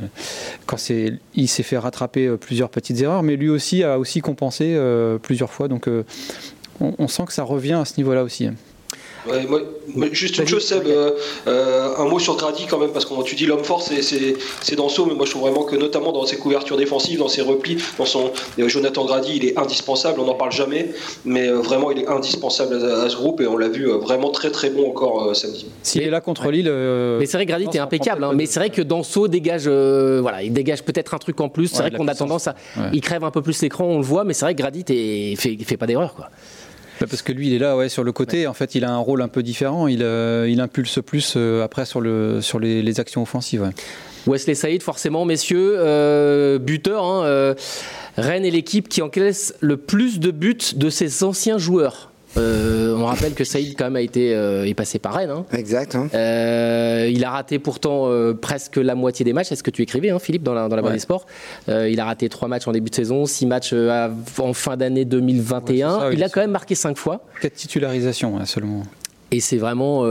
quand 0.66 0.78
il 0.90 1.48
s'est 1.48 1.64
fait 1.64 1.78
rattraper 1.78 2.28
euh, 2.28 2.38
plusieurs 2.38 2.70
petites 2.70 3.02
erreurs, 3.02 3.24
mais 3.24 3.36
lui 3.36 3.50
aussi 3.50 3.84
a 3.84 4.00
aussi 4.00 4.22
compensé 4.22 4.75
plusieurs 5.22 5.52
fois. 5.52 5.68
Donc, 5.68 5.88
on, 5.88 6.94
on, 6.98 7.08
sent 7.08 7.24
que 7.26 7.34
ça 7.34 7.44
revient 7.44 7.74
à 7.74 7.86
ce 7.86 7.94
niveau-là 7.98 8.24
aussi. 8.24 8.50
Ouais, 9.28 9.46
moi, 9.48 10.08
juste 10.12 10.38
une 10.38 10.48
chose, 10.48 10.66
Seb, 10.66 10.86
euh, 10.88 11.12
euh, 11.48 11.96
un 11.98 12.06
mot 12.06 12.20
sur 12.20 12.36
Grady 12.36 12.66
quand 12.70 12.78
même, 12.78 12.92
parce 12.92 13.06
qu'on 13.06 13.24
tu 13.24 13.36
dis 13.36 13.46
l'homme 13.46 13.64
fort, 13.64 13.82
c'est 13.82 14.76
Danso, 14.76 15.06
mais 15.06 15.16
moi 15.16 15.26
je 15.26 15.32
trouve 15.32 15.44
vraiment 15.44 15.64
que 15.64 15.76
notamment 15.76 16.12
dans 16.12 16.26
ses 16.26 16.38
couvertures 16.38 16.78
défensives, 16.78 17.20
dans 17.20 17.28
ses 17.28 17.42
replis, 17.42 17.78
dans 17.98 18.06
son 18.06 18.32
euh, 18.60 18.68
Jonathan 18.68 19.06
Grady, 19.06 19.38
il 19.38 19.46
est 19.46 19.58
indispensable, 19.58 20.20
on 20.20 20.26
n'en 20.26 20.36
parle 20.36 20.52
jamais, 20.52 20.92
mais 21.24 21.50
vraiment 21.50 21.92
il 21.92 22.00
est 22.00 22.08
indispensable 22.08 22.76
à, 22.76 23.10
ce 23.10 23.16
groupe 23.16 23.42
et 23.42 23.48
on 23.48 23.58
l'a 23.58 23.68
vu 23.68 23.88
vraiment 23.88 24.32
très 24.32 24.52
très 24.52 24.70
bon 24.70 24.90
encore 24.90 25.36
samedi. 25.36 25.68
S'il 25.82 26.04
est 26.04 26.10
là 26.10 26.22
contre 26.22 26.52
Lille. 26.52 26.72
mais 27.20 27.26
c'est 27.26 27.38
vrai 27.38 27.46
que 27.46 27.52
Grady 27.52 27.78
est 27.78 27.80
impeccable, 27.80 28.24
hein, 28.24 28.34
mais 28.36 28.46
c'est 28.46 28.60
vrai 28.60 28.70
que 28.70 28.82
Danso 28.82 29.28
dégage, 29.28 29.68
voilà, 29.68 30.44
il 30.44 30.54
dégage 30.54 30.84
peut-être 30.84 31.14
un 31.14 31.20
truc 31.20 31.40
en 31.42 31.50
plus. 31.50 31.68
C'est 31.68 31.80
vrai 31.80 31.92
qu'on 31.92 32.08
a 32.08 32.16
tendance 32.16 32.48
à. 32.48 32.56
Il 32.94 33.02
crève 33.02 33.24
un 33.24 33.32
peu 33.32 33.42
plus 33.42 33.62
l'écran, 33.62 33.86
on 33.86 33.98
le 33.98 34.04
voit, 34.04 34.24
mais 34.24 34.34
c'est 34.34 34.46
vrai 34.46 34.56
que 34.56 34.62
Grady 34.62 34.84
fait, 35.36 35.58
fait 35.64 35.78
pas 35.78 35.88
d'erreur, 35.88 36.14
quoi. 36.14 36.30
Bah, 37.00 37.08
parce 37.10 37.22
que 37.22 37.32
lui, 37.32 37.48
il 37.48 37.54
est 37.54 37.60
là 37.60 37.76
ouais, 37.76 37.90
sur 37.90 38.04
le 38.04 38.12
côté. 38.12 38.48
En 38.48 38.54
fait, 38.54 38.76
il 38.76 38.86
a 38.86 38.92
un 38.92 38.98
rôle 38.98 39.22
un 39.22 39.28
peu 39.28 39.44
différent. 39.44 39.88
Il, 39.88 40.04
euh, 40.04 40.48
il 40.50 40.62
impulse 40.62 41.00
plus 41.06 41.34
euh, 41.36 41.64
après 41.64 41.86
sur, 41.86 42.02
le, 42.02 42.42
sur 42.42 42.60
les, 42.60 43.00
actions 43.00 43.22
offensives. 43.22 43.70
Wesley 44.28 44.56
Saïd, 44.56 44.82
forcément, 44.82 45.26
messieurs, 45.26 45.76
euh, 45.78 46.58
buteur. 46.58 47.04
Hein, 47.04 47.56
Rennes 48.18 48.46
est 48.46 48.52
l'équipe 48.52 48.88
qui 48.88 49.02
encaisse 49.02 49.54
le 49.60 49.78
plus 49.78 50.20
de 50.20 50.32
buts 50.32 50.58
de 50.76 50.90
ses 50.90 51.24
anciens 51.24 51.58
joueurs. 51.58 52.12
Euh, 52.38 52.96
on 52.98 53.06
rappelle 53.06 53.34
que 53.34 53.44
Saïd 53.44 53.76
quand 53.78 53.86
même 53.86 53.96
a 53.96 54.02
été 54.02 54.36
euh, 54.36 54.66
est 54.66 54.74
passé 54.74 55.00
par 55.00 55.14
Rennes. 55.14 55.30
Hein. 55.30 55.46
Exact. 55.54 55.96
Hein. 55.96 56.10
Euh, 56.14 57.10
il 57.12 57.24
a 57.24 57.32
raté 57.32 57.60
pourtant 57.60 58.10
presque 58.42 58.78
la 58.78 58.96
moitié 58.96 59.24
des 59.26 59.34
matchs. 59.34 59.48
C'est 59.50 59.56
ce 59.56 59.64
que 59.64 59.72
tu 59.72 59.82
écrivais, 59.82 60.10
hein, 60.10 60.20
Philippe, 60.20 60.44
dans 60.44 60.54
la, 60.54 60.68
dans 60.68 60.76
la 60.76 60.92
des 60.92 61.00
sports. 61.00 61.26
il 61.68 62.00
a 62.00 62.06
raté 62.06 62.30
trois 62.30 62.48
matchs 62.48 62.68
en 62.68 62.72
début 62.72 62.90
de 62.90 62.96
saison, 62.96 63.26
six 63.26 63.46
matchs 63.46 63.74
en 63.74 64.54
fin 64.54 64.78
d'année 64.78 65.06
2021. 65.06 66.12
il 66.12 66.24
a 66.24 66.30
quand 66.30 66.42
même 66.42 66.52
marqué 66.52 66.76
cinq 66.76 66.98
fois. 66.98 67.22
Quatre 67.42 67.56
titularisations 67.56 68.46
seulement. 68.46 68.84
Et 69.32 69.40
c'est 69.40 69.58
vraiment 69.58 70.04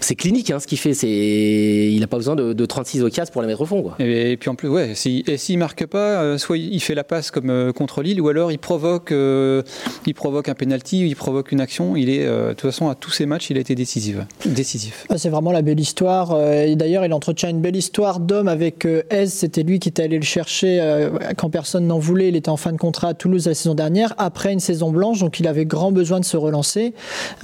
c'est 0.00 0.16
clinique 0.16 0.50
hein, 0.50 0.60
ce 0.60 0.66
qu'il 0.66 0.78
fait. 0.78 0.94
C'est, 0.94 1.08
il 1.08 1.98
n'a 2.00 2.06
pas 2.06 2.16
besoin 2.16 2.36
de, 2.36 2.66
36 2.66 3.02
occasions 3.02 3.32
pour 3.32 3.42
les 3.42 3.48
mettre 3.48 3.60
au 3.60 3.66
fond. 3.66 3.82
Quoi. 3.82 3.96
Et, 3.98 4.36
puis 4.36 4.50
en 4.50 4.54
plus, 4.54 4.68
ouais, 4.68 4.94
si, 4.94 5.24
et 5.26 5.36
s'il 5.36 5.58
marque 5.58 5.86
pas, 5.86 6.22
euh, 6.22 6.38
soit 6.38 6.58
il 6.58 6.80
fait 6.80 6.94
la 6.94 7.04
passe 7.04 7.30
comme 7.30 7.50
euh, 7.50 7.72
contre 7.72 8.02
Lille, 8.02 8.20
ou 8.20 8.28
alors 8.28 8.52
il 8.52 8.58
provoque, 8.58 9.12
euh, 9.12 9.62
il 10.06 10.14
provoque 10.14 10.48
un 10.48 10.54
penalty, 10.54 11.06
il 11.06 11.16
provoque 11.16 11.52
une 11.52 11.60
action. 11.60 11.96
Il 11.96 12.10
est, 12.10 12.26
de 12.26 12.50
toute 12.50 12.60
façon, 12.60 12.88
à 12.88 12.94
tous 12.94 13.10
ses 13.10 13.26
matchs, 13.26 13.50
il 13.50 13.56
a 13.56 13.60
été 13.60 13.74
décisif. 13.74 14.16
décisif. 14.44 15.06
Ah, 15.08 15.18
c'est 15.18 15.28
vraiment 15.28 15.52
la 15.52 15.62
belle 15.62 15.80
histoire. 15.80 16.38
et 16.40 16.76
d'ailleurs, 16.76 17.04
il 17.04 17.12
entretient 17.12 17.48
une 17.48 17.60
belle 17.60 17.76
histoire 17.76 18.20
d'homme 18.20 18.48
avec 18.48 18.86
Ez. 19.10 19.26
C'était 19.26 19.62
lui 19.62 19.78
qui 19.78 19.88
était 19.88 20.02
allé 20.02 20.18
le 20.18 20.24
chercher 20.24 21.08
quand 21.36 21.50
personne 21.50 21.86
n'en 21.86 21.98
voulait. 21.98 22.28
Il 22.28 22.36
était 22.36 22.48
en 22.48 22.56
fin 22.56 22.72
de 22.72 22.78
contrat 22.78 23.08
à 23.08 23.14
Toulouse 23.14 23.46
la 23.46 23.54
saison 23.54 23.74
dernière, 23.74 24.14
après 24.18 24.52
une 24.52 24.60
saison 24.60 24.90
blanche, 24.90 25.20
donc 25.20 25.40
il 25.40 25.46
avait 25.46 25.66
grand 25.66 25.92
besoin 25.92 26.20
de 26.20 26.24
se 26.24 26.36
relancer. 26.36 26.94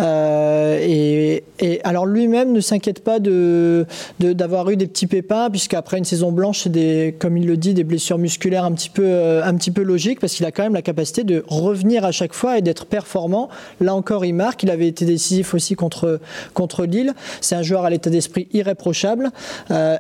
et, 0.01 1.45
et 1.59 1.81
alors 1.85 2.07
lui-même 2.07 2.40
ne 2.45 2.61
s'inquiète 2.61 3.03
pas 3.03 3.19
d'avoir 3.21 4.71
eu 4.71 4.77
des 4.77 4.87
petits 4.87 5.07
pépins, 5.07 5.51
puisqu'après 5.51 5.99
une 5.99 6.05
saison 6.05 6.33
blanche, 6.33 6.63
c'est 6.63 7.15
comme 7.19 7.37
il 7.37 7.47
le 7.47 7.57
dit, 7.57 7.75
des 7.75 7.85
blessures 7.85 8.19
musculaires 8.19 8.65
un 8.65 8.73
petit 8.73 8.91
peu, 8.91 9.05
euh, 9.05 9.43
logiques, 9.79 10.21
parce 10.21 10.35
qu'il 10.35 10.45
a 10.47 10.53
quand 10.53 10.63
même 10.63 10.75
la 10.75 10.83
capacité 10.83 11.25
de 11.25 11.45
revenir 11.47 12.05
à 12.05 12.13
chaque 12.13 12.35
fois 12.35 12.59
et 12.59 12.63
d'être 12.63 12.87
performant. 12.87 13.49
Là 13.81 13.95
encore, 13.95 14.25
il 14.25 14.35
marque. 14.35 14.63
Il 14.63 14.71
avait 14.71 14.89
été 14.89 15.05
décisif 15.05 15.55
aussi 15.55 15.75
contre, 15.75 16.21
contre 16.55 16.85
Lille. 16.85 17.15
C'est 17.41 17.55
un 17.55 17.63
joueur 17.63 17.85
à 17.85 17.91
l'état 17.91 18.11
d'esprit 18.11 18.49
irréprochable. 18.53 19.31
Euh, 19.71 19.97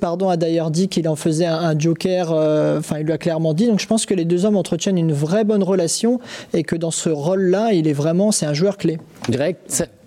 pardon, 0.00 0.28
a 0.28 0.36
d'ailleurs 0.36 0.70
dit 0.70 0.88
qu'il 0.88 1.08
en 1.08 1.16
faisait 1.16 1.46
un, 1.46 1.78
joker, 1.78 2.32
euh, 2.32 2.78
enfin, 2.78 2.98
il 2.98 3.06
lui 3.06 3.12
a 3.12 3.18
clairement 3.18 3.54
dit. 3.54 3.66
Donc 3.66 3.80
je 3.80 3.86
pense 3.86 4.06
que 4.06 4.14
les 4.14 4.24
deux 4.24 4.44
hommes 4.44 4.56
entretiennent 4.56 4.98
une 4.98 5.12
vraie 5.12 5.44
bonne 5.44 5.62
relation 5.62 6.20
et 6.52 6.62
que 6.62 6.76
dans 6.76 6.90
ce 6.90 7.10
rôle-là, 7.10 7.72
il 7.72 7.88
est 7.88 7.92
vraiment, 7.92 8.32
c'est 8.32 8.46
un 8.46 8.54
joueur 8.54 8.76
clé. 8.76 8.98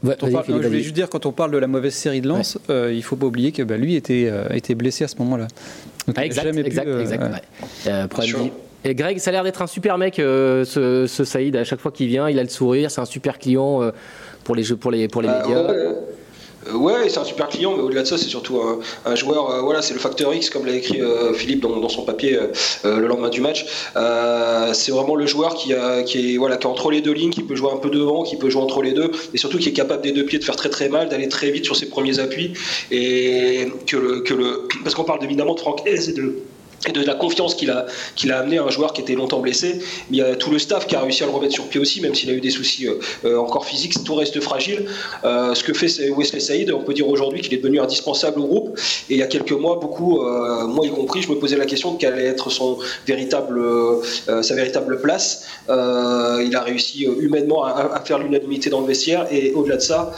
Je 0.04 0.68
voulais 0.68 0.80
juste 0.80 0.96
dire, 0.96 1.10
quand 1.10 1.26
on 1.26 1.32
parle 1.32 1.52
de 1.52 1.58
la 1.58 1.68
mauvaise 1.68 1.94
série 1.94 2.22
de 2.22 2.28
Lens, 2.28 2.58
euh, 2.70 2.92
il 2.92 2.98
ne 2.98 3.02
faut 3.02 3.16
pas 3.16 3.28
oublier 3.28 3.52
que 3.52 3.64
bah, 3.64 3.78
lui 3.78 3.96
était, 3.96 4.28
euh, 4.30 4.48
était 4.50 4.76
blessé 4.76 5.04
à 5.04 5.08
ce 5.08 5.16
moment-là. 5.20 5.48
Ah, 6.16 6.26
exact, 6.26 6.46
jamais 6.46 6.62
exact, 6.62 6.86
pu, 6.86 7.00
exact. 7.00 7.44
Euh, 7.88 8.08
et 8.84 8.96
Greg, 8.96 9.20
ça 9.20 9.30
a 9.30 9.34
l'air 9.34 9.44
d'être 9.44 9.62
un 9.62 9.68
super 9.68 10.00
mec, 10.00 10.16
ce, 10.18 11.06
ce, 11.08 11.24
Saïd. 11.24 11.56
À 11.56 11.64
chaque 11.64 11.80
fois 11.80 11.92
qu'il 11.92 12.08
vient, 12.08 12.28
il 12.30 12.40
a 12.40 12.44
le 12.44 12.50
sourire, 12.50 12.90
c'est 12.90 13.02
un 13.02 13.06
super 13.06 13.38
client 13.38 13.92
pour 14.44 14.56
les 14.56 14.64
jeux, 14.64 14.76
pour 14.76 14.90
les, 14.90 15.08
pour 15.08 15.22
les 15.22 15.28
bah, 15.28 15.44
médias. 15.46 15.68
Euh, 16.68 16.76
ouais, 16.76 17.10
c'est 17.10 17.20
un 17.20 17.24
super 17.24 17.50
client, 17.50 17.74
mais 17.76 17.82
au-delà 17.82 18.04
de 18.04 18.08
ça, 18.08 18.18
c'est 18.18 18.30
surtout 18.30 18.62
un, 19.06 19.16
joueur. 19.16 19.50
Euh, 19.50 19.62
voilà, 19.62 19.82
c'est 19.82 19.94
le 19.94 20.00
facteur 20.00 20.34
X, 20.34 20.50
comme 20.50 20.66
l'a 20.66 20.76
écrit 20.76 21.02
euh, 21.02 21.34
Philippe 21.34 21.62
dans, 21.62 21.90
son 21.90 22.04
papier 22.04 22.40
le 22.84 23.06
lendemain 23.08 23.30
du 23.30 23.42
match. 23.42 23.66
c'est 24.74 24.92
vraiment 24.92 25.16
le 25.16 25.26
joueur 25.26 25.56
qui, 25.56 25.74
est 25.74 26.38
voilà, 26.38 26.58
qui 26.58 26.68
entre 26.68 26.92
les 26.92 27.02
deux 27.02 27.14
lignes, 27.14 27.32
qui 27.32 27.44
peut 27.44 27.56
jouer 27.56 27.72
un 27.74 27.78
peu 27.78 27.90
devant, 27.90 28.24
qui 28.24 28.38
peut 28.38 28.50
jouer 28.50 28.62
entre 28.62 28.82
les 28.82 28.94
deux, 28.94 29.12
et 29.34 29.38
surtout 29.38 29.58
qui 29.58 29.70
est 29.70 29.74
capable 29.74 30.02
des 30.02 30.12
deux 30.12 30.26
pieds 30.26 30.40
de 30.40 30.44
faire 30.44 30.56
très 30.56 30.70
très 30.70 30.90
mal, 30.90 31.10
d'aller 31.10 31.28
très 31.28 31.52
vite 31.52 31.66
sur 31.66 31.76
ses 31.76 31.88
premiers 31.88 32.20
appuis, 32.20 32.54
et 32.92 33.68
que 33.88 33.98
le, 33.98 34.22
que 34.22 34.34
le 34.34 34.68
parce 34.84 34.96
qu'on 34.96 35.04
parle 35.04 35.24
évidemment 35.24 35.56
de 35.56 35.60
Franck 35.60 35.86
Hez 35.86 36.10
et 36.10 36.14
de 36.14 36.36
et 36.88 36.92
de 36.92 37.04
la 37.04 37.14
confiance 37.14 37.56
qu'il 37.56 37.70
a, 37.70 37.86
qu'il 38.16 38.32
a 38.32 38.40
amené 38.40 38.58
à 38.58 38.64
un 38.64 38.70
joueur 38.70 38.94
qui 38.94 39.02
était 39.02 39.14
longtemps 39.14 39.40
blessé. 39.40 39.80
Mais 40.10 40.18
il 40.18 40.20
y 40.20 40.22
a 40.22 40.36
tout 40.36 40.52
le 40.52 40.60
staff 40.60 40.88
qui 40.88 40.96
a 40.96 41.02
réussi 41.02 41.24
à 41.24 41.28
le 41.28 41.32
remettre 41.32 41.54
sur 41.54 41.68
pied 41.68 41.80
aussi, 41.80 42.02
même 42.02 42.16
s'il 42.16 42.30
a 42.30 42.34
eu 42.34 42.42
des 42.42 42.50
soucis 42.50 42.88
euh, 42.88 43.00
euh, 43.26 43.38
encore 43.38 43.66
physiques, 43.66 44.04
tout 44.04 44.16
reste 44.16 44.40
fragile. 44.42 44.86
Euh, 45.24 45.54
ce 45.54 45.64
que 45.64 45.74
fait 45.74 45.88
Wesley 46.10 46.40
Saïd, 46.40 46.72
on 46.72 46.84
peut 46.84 46.94
dire 46.94 47.08
aujourd'hui 47.08 47.42
qu'il 47.42 47.54
est 47.54 47.58
devenu 47.58 47.80
indispensable 47.80 48.40
au 48.40 48.46
groupe. 48.46 48.80
Et 49.10 49.14
il 49.14 49.18
y 49.18 49.24
a 49.24 49.28
quelques 49.28 49.52
mois, 49.52 49.78
beaucoup, 49.80 50.22
moi 50.22 50.86
y 50.86 50.90
compris, 50.90 51.22
je 51.22 51.30
me 51.30 51.36
posais 51.36 51.58
la 51.58 51.66
question 51.66 51.94
de 51.94 51.98
quelle 51.98 52.14
allait 52.14 52.26
être 52.26 52.50
son 52.50 52.78
véritable, 53.08 53.62
sa 54.42 54.56
véritable 54.56 55.02
place. 55.02 55.46
il 55.70 56.56
a 56.56 56.62
réussi 56.64 57.04
humainement 57.04 57.64
à, 57.64 58.02
faire 58.06 58.20
l'unanimité 58.20 58.70
dans 58.70 58.82
le 58.82 58.88
vestiaire. 58.88 59.28
Et 59.32 59.52
au-delà 59.54 59.78
de 59.78 59.82
ça, 59.82 60.12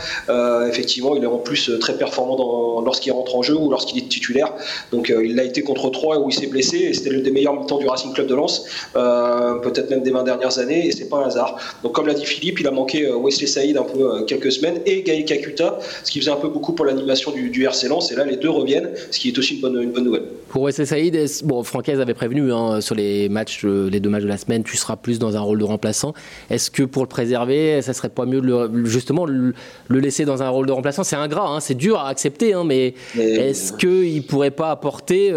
effectivement, 0.70 1.16
il 1.16 1.24
est 1.24 1.28
en 1.28 1.38
plus 1.38 1.72
très 1.80 1.98
performant 1.98 2.82
lorsqu'il 2.82 3.12
rentre 3.12 3.36
en 3.36 3.42
jeu 3.42 3.56
ou 3.56 3.70
lorsqu'il 3.70 3.98
est 3.98 4.08
titulaire. 4.08 4.54
Donc 4.92 5.14
il 5.24 5.40
a 5.40 5.44
été 5.44 5.64
contre 5.64 5.90
3 5.90 6.20
où 6.20 6.30
il 6.30 6.34
s'est 6.34 6.48
blessé 6.54 6.78
et 6.78 6.94
c'était 6.94 7.10
le 7.10 7.22
des 7.22 7.32
meilleurs 7.32 7.60
mi-temps 7.60 7.80
du 7.80 7.88
Racing 7.88 8.14
Club 8.14 8.28
de 8.28 8.36
Lens, 8.36 8.66
euh, 8.96 9.56
peut-être 9.56 9.90
même 9.90 10.04
des 10.04 10.12
20 10.12 10.24
dernières 10.24 10.58
années, 10.60 10.88
et 10.88 10.92
c'est 10.92 11.10
pas 11.10 11.18
un 11.18 11.28
hasard. 11.28 11.58
Donc 11.84 11.94
comme 11.94 12.08
l'a 12.08 12.14
dit 12.14 12.26
Philippe, 12.26 12.60
il 12.60 12.68
a 12.68 12.72
manqué 12.72 13.06
euh, 13.06 13.18
Wesley 13.18 13.48
Saïd 13.48 13.78
un 13.78 13.84
peu 13.84 14.00
euh, 14.00 14.22
quelques 14.24 14.52
semaines 14.52 14.80
et 14.86 15.02
Gaël 15.04 15.26
Kakuta, 15.26 15.80
ce 16.04 16.12
qui 16.12 16.20
faisait 16.20 16.32
un 16.32 16.38
peu 16.38 16.50
beaucoup 16.50 16.74
pour 16.74 16.86
l'animation 16.86 17.32
du, 17.32 17.50
du, 17.50 17.66
RC 17.66 17.88
Lens, 17.88 18.12
et 18.12 18.16
là 18.16 18.26
les 18.26 18.38
deux 18.38 18.50
reviennent, 18.50 18.92
ce 19.12 19.20
qui 19.20 19.30
est 19.30 19.38
aussi 19.38 19.60
une 19.60 19.82
une 19.82 19.92
bonne 19.92 20.06
nouvelle. 20.06 20.28
Pour 20.54 20.62
Wesley 20.62 20.86
Saïd, 20.86 21.20
bon, 21.46 21.64
Francaise 21.64 22.00
avait 22.00 22.14
prévenu 22.14 22.54
hein, 22.54 22.80
sur 22.80 22.94
les 22.94 23.28
matchs, 23.28 23.66
les 23.66 24.00
deux 24.00 24.12
matchs 24.12 24.22
de 24.22 24.28
la 24.28 24.38
semaine, 24.38 24.64
tu 24.64 24.78
seras 24.78 24.96
plus 24.96 25.18
dans 25.18 25.36
un 25.36 25.40
rôle 25.40 25.58
de 25.58 25.64
remplaçant. 25.64 26.14
Est-ce 26.52 26.70
que 26.70 26.84
pour 26.84 27.02
le 27.02 27.08
préserver, 27.08 27.82
ça 27.82 27.92
serait 27.94 28.10
pas 28.10 28.28
mieux 28.28 28.40
de 28.40 28.46
le, 28.46 28.86
justement 28.86 29.26
le, 29.26 29.56
laisser 29.90 30.26
dans 30.26 30.44
un 30.44 30.50
rôle 30.50 30.68
de 30.68 30.72
remplaçant? 30.72 31.04
C'est 31.04 31.16
ingrat, 31.16 31.48
hein, 31.48 31.60
c'est 31.60 31.74
dur 31.74 31.98
à 31.98 32.10
accepter, 32.10 32.54
hein, 32.54 32.66
mais, 32.66 32.94
est-ce 33.18 33.74
qu'il 33.74 34.28
pourrait 34.28 34.52
pas 34.52 34.70
apporter 34.70 35.34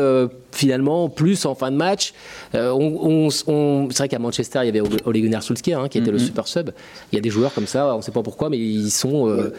finalement 0.53 1.09
plus 1.09 1.47
en 1.47 1.55
fin 1.55 1.71
de 1.71 1.77
match? 1.77 2.13
Euh, 2.55 2.71
on, 2.73 3.31
c'est 3.31 3.97
vrai 3.97 4.09
qu'à 4.09 4.19
Manchester, 4.19 4.59
il 4.65 4.67
y 4.67 4.69
avait 4.69 4.83
Ole 4.83 5.19
Gunnar 5.19 5.43
Solskjaer 5.43 5.81
hein, 5.81 5.89
qui 5.89 5.97
était 5.97 6.11
le 6.11 6.19
mhm. 6.19 6.25
super 6.27 6.47
sub. 6.47 6.73
Il 7.11 7.17
y 7.17 7.19
a 7.19 7.23
des 7.23 7.31
joueurs 7.31 7.55
comme 7.55 7.67
ça, 7.67 7.95
on 7.95 7.97
ne 7.97 8.03
sait 8.03 8.13
pas 8.13 8.23
pourquoi, 8.23 8.51
mais 8.51 8.59
ils 8.59 8.91
sont. 8.91 9.31
Euh, 9.31 9.55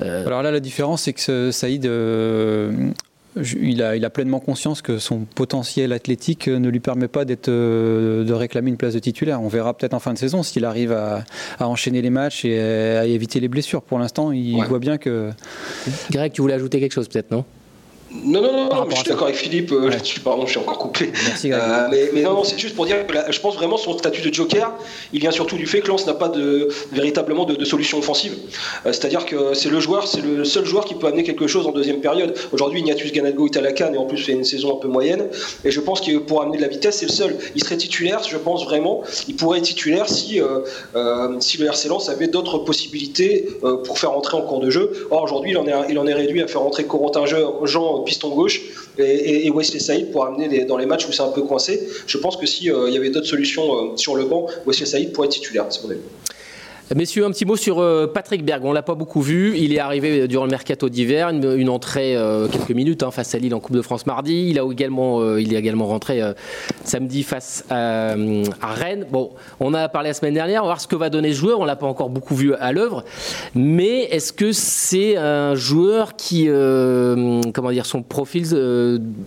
euh, 0.00 0.26
Alors 0.26 0.42
là, 0.42 0.50
la 0.50 0.60
différence, 0.60 1.02
c'est 1.02 1.12
que 1.12 1.50
Saïd. 1.50 1.86
Il 3.36 3.82
a, 3.82 3.96
il 3.96 4.04
a, 4.04 4.10
pleinement 4.10 4.40
conscience 4.40 4.82
que 4.82 4.98
son 4.98 5.20
potentiel 5.20 5.92
athlétique 5.92 6.48
ne 6.48 6.68
lui 6.68 6.80
permet 6.80 7.08
pas 7.08 7.24
d'être, 7.24 7.50
de 7.50 8.32
réclamer 8.32 8.70
une 8.70 8.76
place 8.76 8.94
de 8.94 8.98
titulaire. 8.98 9.40
On 9.40 9.48
verra 9.48 9.74
peut-être 9.74 9.94
en 9.94 10.00
fin 10.00 10.12
de 10.12 10.18
saison 10.18 10.42
s'il 10.42 10.64
arrive 10.64 10.92
à, 10.92 11.24
enchaîner 11.60 12.02
les 12.02 12.10
matchs 12.10 12.44
et 12.44 12.60
à 12.60 13.06
éviter 13.06 13.40
les 13.40 13.48
blessures. 13.48 13.82
Pour 13.82 13.98
l'instant, 13.98 14.32
il 14.32 14.62
voit 14.64 14.78
bien 14.78 14.98
que. 14.98 15.30
Greg, 16.10 16.32
tu 16.32 16.42
voulais 16.42 16.54
ajouter 16.54 16.80
quelque 16.80 16.92
chose 16.92 17.08
peut-être, 17.08 17.30
non? 17.30 17.44
Non, 18.14 18.42
non, 18.42 18.68
non, 18.68 18.90
je 18.90 18.96
suis 18.96 19.04
d'accord 19.04 19.28
avec 19.28 19.36
Philippe 19.36 19.72
euh, 19.72 19.88
là-dessus, 19.88 20.20
pardon, 20.20 20.44
je 20.44 20.50
suis 20.50 20.58
encore 20.58 20.78
coupé. 20.78 21.10
Merci, 21.26 21.52
euh, 21.52 21.88
mais, 21.90 22.10
mais, 22.12 22.22
non, 22.22 22.44
c'est 22.44 22.58
juste 22.58 22.74
pour 22.74 22.84
dire 22.84 23.06
que 23.06 23.32
je 23.32 23.40
pense 23.40 23.54
vraiment 23.54 23.78
son 23.78 23.96
statut 23.96 24.20
de 24.20 24.32
joker, 24.32 24.72
il 25.12 25.20
vient 25.20 25.30
surtout 25.30 25.56
du 25.56 25.66
fait 25.66 25.80
que 25.80 25.88
Lens 25.88 26.06
n'a 26.06 26.14
pas 26.14 26.28
de, 26.28 26.68
véritablement 26.92 27.44
de, 27.44 27.64
solution 27.64 27.98
offensive. 27.98 28.34
Euh, 28.84 28.92
c'est-à-dire 28.92 29.24
que 29.24 29.54
c'est 29.54 29.70
le 29.70 29.80
joueur, 29.80 30.06
c'est 30.06 30.20
le 30.20 30.44
seul 30.44 30.64
joueur 30.66 30.84
qui 30.84 30.94
peut 30.94 31.06
amener 31.06 31.22
quelque 31.22 31.46
chose 31.46 31.66
en 31.66 31.72
deuxième 31.72 32.00
période. 32.00 32.34
Aujourd'hui, 32.52 32.80
Ignatius 32.80 33.12
Ganadgo 33.12 33.46
est 33.46 33.56
à 33.56 33.62
la 33.62 33.72
canne 33.72 33.94
et 33.94 33.98
en 33.98 34.04
plus 34.04 34.18
fait 34.18 34.32
une 34.32 34.44
saison 34.44 34.76
un 34.76 34.80
peu 34.80 34.88
moyenne. 34.88 35.28
Et 35.64 35.70
je 35.70 35.80
pense 35.80 36.00
que 36.00 36.18
pour 36.18 36.42
amener 36.42 36.58
de 36.58 36.62
la 36.62 36.68
vitesse, 36.68 36.98
c'est 36.98 37.06
le 37.06 37.12
seul. 37.12 37.38
Il 37.54 37.64
serait 37.64 37.76
titulaire, 37.78 38.20
je 38.28 38.36
pense 38.36 38.64
vraiment, 38.64 39.02
il 39.28 39.36
pourrait 39.36 39.58
être 39.58 39.64
titulaire 39.64 40.08
si, 40.08 40.40
si 41.40 41.58
le 41.58 41.66
RC 41.66 41.88
Lens 41.88 42.08
avait 42.08 42.28
d'autres 42.28 42.58
possibilités 42.58 43.48
pour 43.84 43.98
faire 43.98 44.12
entrer 44.12 44.36
en 44.36 44.42
cours 44.42 44.60
de 44.60 44.70
jeu. 44.70 45.06
Or, 45.10 45.22
aujourd'hui, 45.22 45.52
il, 45.52 45.58
en 45.58 45.66
est, 45.66 45.72
il 45.88 45.98
en 45.98 46.06
est 46.06 46.14
réduit 46.14 46.42
à 46.42 46.46
faire 46.46 46.62
entrer 46.62 46.84
Corentin 46.84 47.24
Jean 47.26 48.01
piston 48.02 48.34
gauche 48.34 48.60
et, 48.98 49.50
Wesley 49.50 49.80
Saïd 49.80 50.10
pour 50.10 50.24
amener 50.26 50.64
dans 50.64 50.76
les 50.76 50.86
matchs 50.86 51.08
où 51.08 51.12
c'est 51.12 51.22
un 51.22 51.30
peu 51.30 51.42
coincé. 51.42 51.88
Je 52.06 52.18
pense 52.18 52.36
que 52.36 52.46
s'il 52.46 52.70
euh, 52.70 52.90
y 52.90 52.96
avait 52.96 53.10
d'autres 53.10 53.26
solutions 53.26 53.92
euh, 53.92 53.96
sur 53.96 54.14
le 54.16 54.24
banc, 54.24 54.46
Wesley 54.66 54.86
Saïd 54.86 55.12
pourrait 55.12 55.28
être 55.28 55.34
titulaire, 55.34 55.66
c'est. 55.68 55.98
Messieurs, 56.96 57.24
un 57.24 57.30
petit 57.30 57.46
mot 57.46 57.56
sur 57.56 57.78
euh, 57.78 58.06
Patrick 58.06 58.44
Berg. 58.44 58.64
On 58.64 58.72
l'a 58.72 58.82
pas 58.82 58.94
beaucoup 58.94 59.22
vu. 59.22 59.56
Il 59.56 59.72
est 59.72 59.78
arrivé 59.78 60.28
durant 60.28 60.44
le 60.44 60.50
mercato 60.50 60.88
d'hiver, 60.88 61.28
une, 61.28 61.68
entrée 61.70 62.16
euh, 62.16 62.48
quelques 62.48 62.72
minutes 62.72 63.02
hein, 63.02 63.10
face 63.10 63.34
à 63.34 63.38
Lille 63.38 63.54
en 63.54 63.60
Coupe 63.60 63.76
de 63.76 63.82
France 63.82 64.04
mardi. 64.04 64.48
Il 64.50 64.58
a 64.58 64.64
également, 64.70 65.20
euh, 65.20 65.40
il 65.40 65.54
est 65.54 65.58
également 65.58 65.86
rentré 65.86 66.20
samedi 66.84 67.22
face 67.22 67.64
à, 67.70 68.14
Rennes. 68.60 69.06
Bon, 69.10 69.30
on 69.60 69.72
a 69.74 69.88
parlé 69.88 70.10
la 70.10 70.14
semaine 70.14 70.34
dernière. 70.34 70.62
On 70.62 70.66
va 70.66 70.72
voir 70.72 70.80
ce 70.80 70.88
que 70.88 70.96
va 70.96 71.08
donner 71.08 71.32
ce 71.32 71.38
joueur. 71.38 71.60
On 71.60 71.64
l'a 71.64 71.76
pas 71.76 71.86
encore 71.86 72.10
beaucoup 72.10 72.34
vu 72.34 72.54
à 72.54 72.72
l'œuvre, 72.72 73.04
mais 73.54 74.02
est-ce 74.04 74.32
que 74.32 74.52
c'est 74.52 75.16
un 75.16 75.54
joueur 75.54 76.16
qui, 76.16 76.46
comment 76.46 77.70
dire, 77.70 77.86
son 77.86 78.02
profil, 78.02 78.42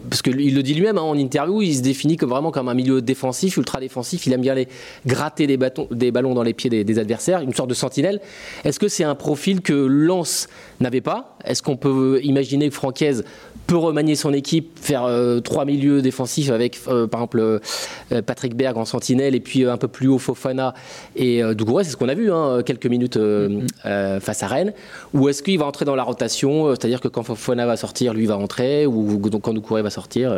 parce 0.09 0.21
qu'il 0.21 0.55
le 0.55 0.63
dit 0.63 0.73
lui-même 0.73 0.97
hein, 0.97 1.01
en 1.01 1.17
interview, 1.17 1.61
il 1.61 1.75
se 1.75 1.81
définit 1.81 2.17
comme 2.17 2.29
vraiment 2.29 2.51
comme 2.51 2.67
un 2.67 2.73
milieu 2.73 3.01
défensif, 3.01 3.57
ultra 3.57 3.79
défensif. 3.79 4.27
Il 4.27 4.33
aime 4.33 4.41
bien 4.41 4.53
les 4.53 4.67
gratter 5.05 5.47
des, 5.47 5.57
bâtons, 5.57 5.87
des 5.89 6.11
ballons 6.11 6.33
dans 6.33 6.43
les 6.43 6.53
pieds 6.53 6.69
des 6.69 6.99
adversaires 6.99 7.41
sorte 7.55 7.69
de 7.69 7.75
sentinelle. 7.75 8.21
Est-ce 8.63 8.79
que 8.79 8.87
c'est 8.87 9.03
un 9.03 9.15
profil 9.15 9.61
que 9.61 9.73
Lens 9.73 10.47
n'avait 10.79 11.01
pas? 11.01 11.37
Est-ce 11.45 11.61
qu'on 11.61 11.77
peut 11.77 12.19
imaginer 12.23 12.69
que 12.69 12.75
Francaise 12.75 13.23
peut 13.65 13.77
remanier 13.77 14.15
son 14.15 14.33
équipe, 14.33 14.77
faire 14.79 15.05
euh, 15.05 15.39
trois 15.39 15.65
milieux 15.65 16.01
défensifs 16.01 16.51
avec, 16.51 16.79
euh, 16.87 17.07
par 17.07 17.21
exemple, 17.21 17.39
euh, 17.39 18.21
Patrick 18.21 18.55
Berg 18.55 18.77
en 18.77 18.85
sentinelle 18.85 19.35
et 19.35 19.39
puis 19.39 19.65
un 19.65 19.77
peu 19.77 19.87
plus 19.87 20.07
haut 20.07 20.19
Fofana 20.19 20.73
et 21.15 21.41
Doucouré, 21.55 21.83
c'est 21.83 21.91
ce 21.91 21.97
qu'on 21.97 22.09
a 22.09 22.13
vu 22.13 22.31
hein, 22.31 22.61
quelques 22.65 22.85
minutes 22.85 23.17
mm-hmm. 23.17 24.19
face 24.19 24.43
à 24.43 24.47
Rennes. 24.47 24.73
Ou 25.13 25.29
est-ce 25.29 25.41
qu'il 25.41 25.57
va 25.57 25.65
entrer 25.65 25.85
dans 25.85 25.95
la 25.95 26.03
rotation, 26.03 26.69
c'est-à-dire 26.69 27.01
que 27.01 27.07
quand 27.07 27.23
Fofana 27.23 27.65
va 27.65 27.77
sortir, 27.77 28.13
lui 28.13 28.25
va 28.25 28.35
rentrer, 28.35 28.85
ou 28.85 29.19
quand 29.41 29.53
Doucouré 29.53 29.81
va 29.81 29.89
sortir 29.89 30.35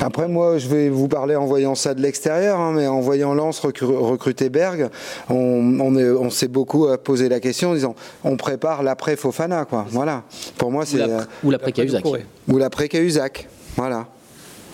Après, 0.00 0.28
moi, 0.28 0.58
je 0.58 0.68
vais 0.68 0.88
vous 0.88 1.08
parler 1.08 1.36
en 1.36 1.46
voyant 1.46 1.74
ça 1.74 1.94
de 1.94 2.02
l'extérieur, 2.02 2.58
hein, 2.58 2.72
mais 2.74 2.86
en 2.86 3.00
voyant 3.00 3.34
Lens 3.34 3.60
recruter 3.60 4.48
Berg, 4.48 4.88
on, 5.28 5.80
on, 5.80 5.96
on 5.96 6.30
s'est 6.36 6.48
beaucoup 6.48 6.86
posé 7.02 7.28
la 7.28 7.40
question 7.40 7.70
en 7.70 7.74
disant 7.74 7.94
on 8.24 8.36
prépare 8.36 8.82
l'après 8.82 9.16
Fofana, 9.16 9.64
quoi. 9.64 9.86
Voilà. 9.90 10.22
Pour 10.58 10.70
moi, 10.70 10.86
c'est 10.86 11.02
ou 11.42 11.50
l'après 11.50 11.72
Cahuzac 11.72 12.04
ou 12.48 12.58
l'après 12.58 12.88
Cahuzac. 12.88 13.48
Voilà. 13.76 14.06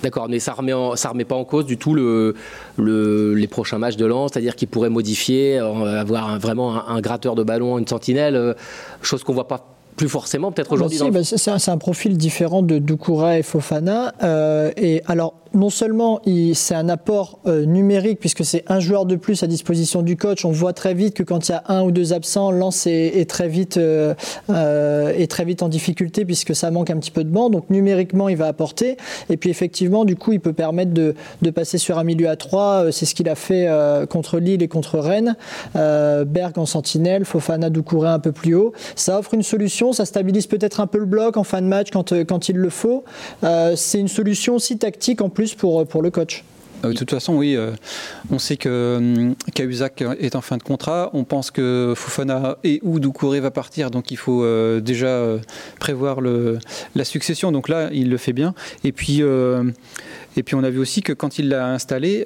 D'accord, 0.02 0.28
mais 0.28 0.40
ça 0.40 0.52
remet, 0.52 0.72
ça 0.96 1.10
remet 1.10 1.24
pas 1.24 1.36
en 1.36 1.44
cause 1.44 1.64
du 1.64 1.78
tout 1.78 1.94
le, 1.94 2.34
les 2.76 3.46
prochains 3.46 3.78
matchs 3.78 3.96
de 3.96 4.06
Lens, 4.06 4.32
c'est-à-dire 4.32 4.56
qu'il 4.56 4.68
pourrait 4.68 4.90
modifier, 4.90 5.58
euh, 5.58 6.00
avoir 6.00 6.38
vraiment 6.38 6.88
un, 6.88 7.00
gratteur 7.00 7.34
de 7.34 7.44
ballon, 7.44 7.78
une 7.78 7.86
sentinelle, 7.86 8.34
euh, 8.34 8.54
chose 9.00 9.22
qu'on 9.22 9.32
voit 9.32 9.48
pas 9.48 9.68
plus 9.96 10.08
forcément 10.08 10.50
peut-être 10.50 10.72
aujourd'hui. 10.72 10.98
Bah, 11.10 11.20
c'est 11.22 11.70
un, 11.70 11.78
profil 11.78 12.16
différent 12.16 12.62
de 12.62 12.78
Doucoura 12.78 13.38
et 13.38 13.42
Fofana. 13.42 14.14
Euh, 14.22 14.72
et 14.76 15.02
alors, 15.06 15.34
non 15.54 15.70
seulement 15.70 16.20
c'est 16.54 16.74
un 16.74 16.88
apport 16.88 17.38
euh, 17.46 17.64
numérique 17.64 18.18
puisque 18.20 18.44
c'est 18.44 18.64
un 18.68 18.80
joueur 18.80 19.06
de 19.06 19.16
plus 19.16 19.42
à 19.42 19.46
disposition 19.46 20.02
du 20.02 20.16
coach. 20.16 20.44
On 20.44 20.50
voit 20.50 20.72
très 20.72 20.94
vite 20.94 21.14
que 21.14 21.22
quand 21.22 21.48
il 21.48 21.52
y 21.52 21.54
a 21.54 21.64
un 21.68 21.82
ou 21.82 21.90
deux 21.90 22.12
absents, 22.12 22.50
Lens 22.50 22.86
est, 22.86 23.28
très 23.28 23.48
vite 23.48 23.76
euh, 23.76 24.14
euh, 24.50 25.26
très 25.26 25.44
vite 25.44 25.62
en 25.62 25.68
difficulté 25.68 26.24
puisque 26.24 26.54
ça 26.54 26.70
manque 26.70 26.90
un 26.90 26.96
petit 26.96 27.10
peu 27.10 27.24
de 27.24 27.28
banc. 27.28 27.50
Donc 27.50 27.70
numériquement, 27.70 28.28
il 28.28 28.36
va 28.36 28.46
apporter. 28.46 28.96
Et 29.30 29.36
puis 29.36 29.50
effectivement, 29.50 30.04
du 30.04 30.16
coup, 30.16 30.32
il 30.32 30.40
peut 30.40 30.52
permettre 30.52 30.92
de, 30.92 31.14
passer 31.54 31.78
sur 31.78 31.98
un 31.98 32.04
milieu 32.04 32.28
à 32.28 32.36
trois. 32.36 32.90
C'est 32.90 33.04
ce 33.04 33.14
qu'il 33.14 33.28
a 33.28 33.34
fait 33.34 33.68
contre 34.08 34.38
Lille 34.38 34.62
et 34.62 34.68
contre 34.68 34.98
Rennes. 34.98 35.36
Berg 35.74 36.58
en 36.58 36.66
sentinelle, 36.66 37.24
Fofana 37.24 37.68
Doucouré 37.70 38.08
un 38.08 38.18
peu 38.18 38.32
plus 38.32 38.54
haut. 38.54 38.72
Ça 38.96 39.18
offre 39.18 39.34
une 39.34 39.42
solution. 39.42 39.92
Ça 39.92 40.06
stabilise 40.06 40.46
peut-être 40.46 40.80
un 40.80 40.86
peu 40.86 40.98
le 40.98 41.04
bloc 41.04 41.36
en 41.36 41.44
fin 41.44 41.60
de 41.60 41.66
match 41.66 41.88
quand, 41.90 42.12
quand 42.24 42.48
il 42.48 42.56
le 42.56 42.70
faut. 42.70 43.04
c'est 43.74 44.00
une 44.00 44.08
solution 44.08 44.54
aussi 44.54 44.78
tactique 44.78 45.20
en 45.20 45.28
plus 45.28 45.41
pour, 45.54 45.86
pour 45.86 46.02
le 46.02 46.10
coach. 46.10 46.44
Euh, 46.84 46.92
de 46.92 46.94
toute 46.94 47.10
façon, 47.10 47.34
oui, 47.34 47.56
euh, 47.56 47.72
on 48.30 48.38
sait 48.38 48.56
que 48.56 49.32
Cahuzac 49.54 50.02
est 50.18 50.36
en 50.36 50.40
fin 50.40 50.56
de 50.56 50.62
contrat. 50.62 51.10
On 51.12 51.24
pense 51.24 51.50
que 51.50 51.94
Fofana 51.96 52.58
et 52.64 52.80
ou 52.82 52.98
Doucouré 53.00 53.40
va 53.40 53.50
partir, 53.50 53.90
donc 53.90 54.10
il 54.10 54.16
faut 54.16 54.42
euh, 54.42 54.80
déjà 54.80 55.22
prévoir 55.78 56.20
le, 56.20 56.58
la 56.94 57.04
succession. 57.04 57.52
Donc 57.52 57.68
là, 57.68 57.88
il 57.92 58.10
le 58.10 58.16
fait 58.16 58.32
bien. 58.32 58.54
Et 58.84 58.92
puis, 58.92 59.22
et 60.36 60.42
puis 60.42 60.54
on 60.54 60.64
a 60.64 60.70
vu 60.70 60.78
aussi 60.78 61.02
que 61.02 61.12
quand 61.12 61.38
il 61.38 61.48
l'a 61.48 61.68
installé, 61.68 62.24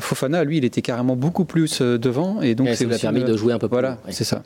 Fofana, 0.00 0.44
lui, 0.44 0.58
il 0.58 0.64
était 0.64 0.82
carrément 0.82 1.16
beaucoup 1.16 1.44
plus 1.44 1.80
devant. 1.80 2.40
Et 2.42 2.54
donc, 2.54 2.68
ça 2.68 2.84
lui 2.84 2.94
a 2.94 2.98
permis 2.98 3.24
de 3.24 3.36
jouer 3.36 3.52
un 3.52 3.58
peu 3.58 3.68
plus. 3.68 3.74
Voilà, 3.74 3.98
c'est 4.10 4.24
ça. 4.24 4.42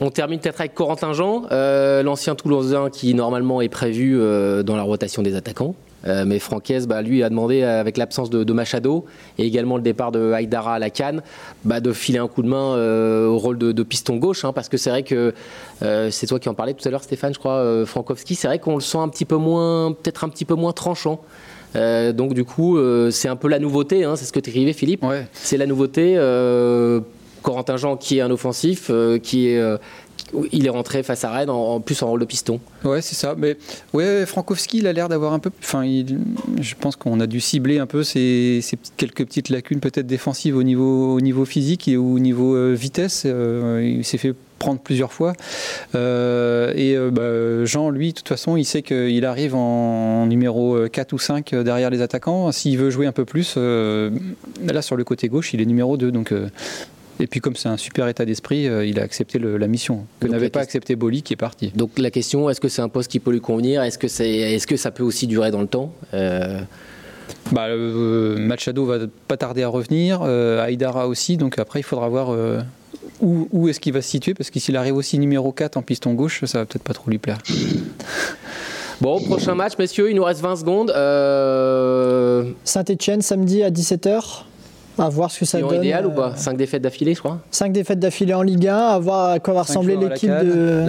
On 0.00 0.10
termine 0.10 0.40
peut-être 0.40 0.60
avec 0.60 0.74
Corentin 0.74 1.12
Jean, 1.12 1.44
l'ancien 1.50 2.34
Toulousain 2.34 2.90
qui 2.90 3.14
normalement 3.14 3.60
est 3.60 3.68
prévu 3.68 4.18
dans 4.18 4.76
la 4.76 4.82
rotation 4.82 5.22
des 5.22 5.36
attaquants. 5.36 5.74
Euh, 6.06 6.24
mais 6.26 6.38
Franquez, 6.38 6.80
bah, 6.86 7.02
lui, 7.02 7.22
a 7.22 7.28
demandé, 7.30 7.62
euh, 7.62 7.80
avec 7.80 7.96
l'absence 7.96 8.30
de, 8.30 8.52
Machado 8.52 9.04
et 9.38 9.46
également 9.46 9.76
le 9.76 9.82
départ 9.82 10.12
de 10.12 10.32
Haïdara 10.32 10.74
à 10.74 10.78
la 10.78 10.90
canne, 10.90 11.22
bah, 11.64 11.80
de 11.80 11.92
filer 11.92 12.18
un 12.18 12.28
coup 12.28 12.42
de 12.42 12.48
main 12.48 12.76
euh, 12.76 13.26
au 13.26 13.38
rôle 13.38 13.58
de, 13.58 13.82
piston 13.82 14.16
gauche. 14.16 14.44
Hein, 14.44 14.52
parce 14.52 14.68
que 14.68 14.76
c'est 14.76 14.90
vrai 14.90 15.02
que 15.02 15.34
c'est 16.10 16.26
toi 16.26 16.38
qui 16.38 16.48
en 16.48 16.54
parlais 16.54 16.74
tout 16.74 16.86
à 16.86 16.90
l'heure, 16.90 17.02
Stéphane, 17.02 17.34
je 17.34 17.38
crois, 17.38 17.84
Frankowski. 17.84 18.34
C'est 18.34 18.46
vrai 18.46 18.58
qu'on 18.58 18.74
le 18.74 18.80
sent 18.80 18.98
un 18.98 19.08
petit 19.08 19.24
peu 19.24 19.36
moins, 19.36 19.92
peut-être 19.92 20.24
un 20.24 20.28
petit 20.28 20.44
peu 20.44 20.54
moins 20.54 20.72
tranchant. 20.72 21.20
donc 21.74 22.34
du 22.34 22.44
coup, 22.44 22.78
c'est 23.10 23.28
un 23.28 23.36
peu 23.36 23.48
la 23.48 23.58
nouveauté, 23.58 24.04
hein, 24.04 24.16
c'est 24.16 24.24
ce 24.24 24.32
que 24.32 24.40
tu 24.40 24.50
écrivais 24.50 24.72
Philippe. 24.72 25.04
C'est 25.32 25.56
la 25.56 25.66
nouveauté. 25.66 26.16
Corentin 27.42 27.76
Jean 27.76 27.96
qui 27.98 28.18
est 28.18 28.20
un 28.22 28.30
offensif, 28.30 28.90
qui 29.22 29.48
est 29.48 29.78
il 30.52 30.66
est 30.66 30.70
rentré 30.70 31.02
face 31.02 31.24
à 31.24 31.30
Rennes 31.30 31.50
en, 31.50 31.80
plus 31.80 32.02
en 32.02 32.08
rôle 32.08 32.20
de 32.20 32.24
piston. 32.24 32.60
Ouais, 32.84 33.02
c'est 33.02 33.14
ça. 33.14 33.34
Mais 33.36 33.56
ouais, 33.92 34.26
Frankowski, 34.26 34.78
il 34.78 34.86
a 34.86 34.92
l'air 34.92 35.08
d'avoir 35.08 35.32
un 35.32 35.38
peu. 35.38 35.50
Enfin, 35.62 35.84
je 35.84 36.74
pense 36.78 36.96
qu'on 36.96 37.20
a 37.20 37.26
dû 37.26 37.40
cibler 37.40 37.78
un 37.78 37.86
peu 37.86 38.02
ces, 38.02 38.60
quelques 38.96 39.24
petites 39.24 39.48
lacunes 39.48 39.80
peut-être 39.80 40.06
défensives 40.06 40.56
au 40.56 40.62
niveau, 40.62 41.14
au 41.14 41.20
niveau 41.20 41.44
physique 41.44 41.88
et 41.88 41.96
au 41.96 42.18
niveau 42.18 42.54
euh, 42.54 42.74
vitesse. 42.74 43.24
Euh, 43.26 43.96
il 43.98 44.04
s'est 44.04 44.18
fait 44.18 44.34
prendre 44.58 44.80
plusieurs 44.80 45.12
fois. 45.12 45.34
Euh, 45.94 46.72
et 46.74 46.96
bah, 47.10 47.66
Jean, 47.66 47.90
lui, 47.90 48.10
de 48.10 48.14
toute 48.14 48.28
façon, 48.28 48.56
il 48.56 48.64
sait 48.64 48.82
qu'il 48.82 49.24
arrive 49.26 49.54
en, 49.54 50.26
numéro 50.26 50.88
4 50.88 51.12
ou 51.12 51.18
5 51.18 51.54
derrière 51.56 51.90
les 51.90 52.00
attaquants. 52.00 52.50
S'il 52.50 52.78
veut 52.78 52.88
jouer 52.88 53.06
un 53.06 53.12
peu 53.12 53.26
plus, 53.26 53.56
là 53.56 54.80
sur 54.80 54.96
le 54.96 55.04
côté 55.04 55.28
gauche, 55.28 55.52
il 55.52 55.60
est 55.60 55.66
numéro 55.66 55.96
2. 55.96 56.12
Donc 56.12 56.32
et 57.20 57.26
puis 57.26 57.40
comme 57.40 57.54
c'est 57.56 57.68
un 57.68 57.76
super 57.76 58.08
état 58.08 58.24
d'esprit, 58.24 58.66
euh, 58.66 58.84
il 58.84 58.98
a 58.98 59.02
accepté 59.02 59.38
la 59.38 59.66
mission 59.66 60.06
que 60.20 60.26
n'avait 60.26 60.48
pas 60.48 60.60
accepté 60.60 60.96
Boli 60.96 61.22
qui 61.22 61.32
est 61.32 61.36
parti. 61.36 61.72
Donc 61.74 61.98
la 61.98 62.10
question, 62.10 62.50
est-ce 62.50 62.60
que 62.60 62.68
c'est 62.68 62.82
un 62.82 62.88
poste 62.88 63.10
qui 63.10 63.20
peut 63.20 63.30
lui 63.30 63.40
convenir? 63.40 63.82
Est-ce 63.82 63.98
que, 63.98 64.08
c'est, 64.08 64.28
est-ce 64.30 64.66
que 64.66 64.76
ça 64.76 64.90
peut 64.90 65.02
aussi 65.02 65.26
durer 65.26 65.50
dans 65.50 65.60
le 65.60 65.66
temps? 65.66 65.92
Euh... 66.12 66.60
bah, 67.52 67.68
euh, 67.68 68.36
Machado 68.38 68.84
va 68.84 68.98
pas 69.28 69.36
tarder 69.36 69.62
à 69.62 69.68
revenir, 69.68 70.20
euh, 70.22 70.64
Aïdara 70.64 71.06
aussi, 71.06 71.36
donc 71.36 71.58
après 71.58 71.80
il 71.80 71.84
faudra 71.84 72.08
voir 72.08 72.36
où, 73.20 73.48
où, 73.52 73.68
est-ce 73.68 73.78
qu'il 73.78 73.92
va 73.92 74.02
se 74.02 74.10
situer, 74.10 74.34
parce 74.34 74.50
que 74.50 74.58
s'il 74.58 74.76
arrive 74.76 74.96
aussi 74.96 75.18
numéro 75.18 75.52
4 75.52 75.76
en 75.76 75.82
piston 75.82 76.14
gauche, 76.14 76.44
ça 76.44 76.58
va 76.58 76.66
peut-être 76.66 76.84
pas 76.84 76.94
trop 76.94 77.10
lui 77.10 77.18
plaire. 77.18 77.38
Bon, 79.00 79.20
prochain 79.20 79.56
match, 79.56 79.72
messieurs, 79.76 80.08
il 80.08 80.14
nous 80.14 80.22
reste 80.22 80.40
20 80.40 80.56
secondes. 80.56 80.90
Saint-Etienne, 82.64 83.22
samedi 83.22 83.64
à 83.64 83.70
17h 83.70 84.44
à 84.98 85.08
voir 85.08 85.30
ce 85.30 85.40
que 85.40 85.44
ça 85.44 85.60
donne. 85.60 85.76
idéal 85.76 86.06
ou 86.06 86.10
pas 86.10 86.34
5 86.36 86.52
euh, 86.52 86.56
défaites 86.56 86.82
d'affilée, 86.82 87.14
je 87.14 87.20
crois 87.20 87.38
5 87.50 87.72
défaites 87.72 87.98
d'affilée 87.98 88.34
en 88.34 88.42
Ligue 88.42 88.68
1, 88.68 88.76
à 88.76 88.98
voir 88.98 89.30
à 89.30 89.38
quoi 89.40 89.54
va 89.54 89.62
ressembler 89.62 89.96
l'équipe 89.96 90.30
de. 90.30 90.84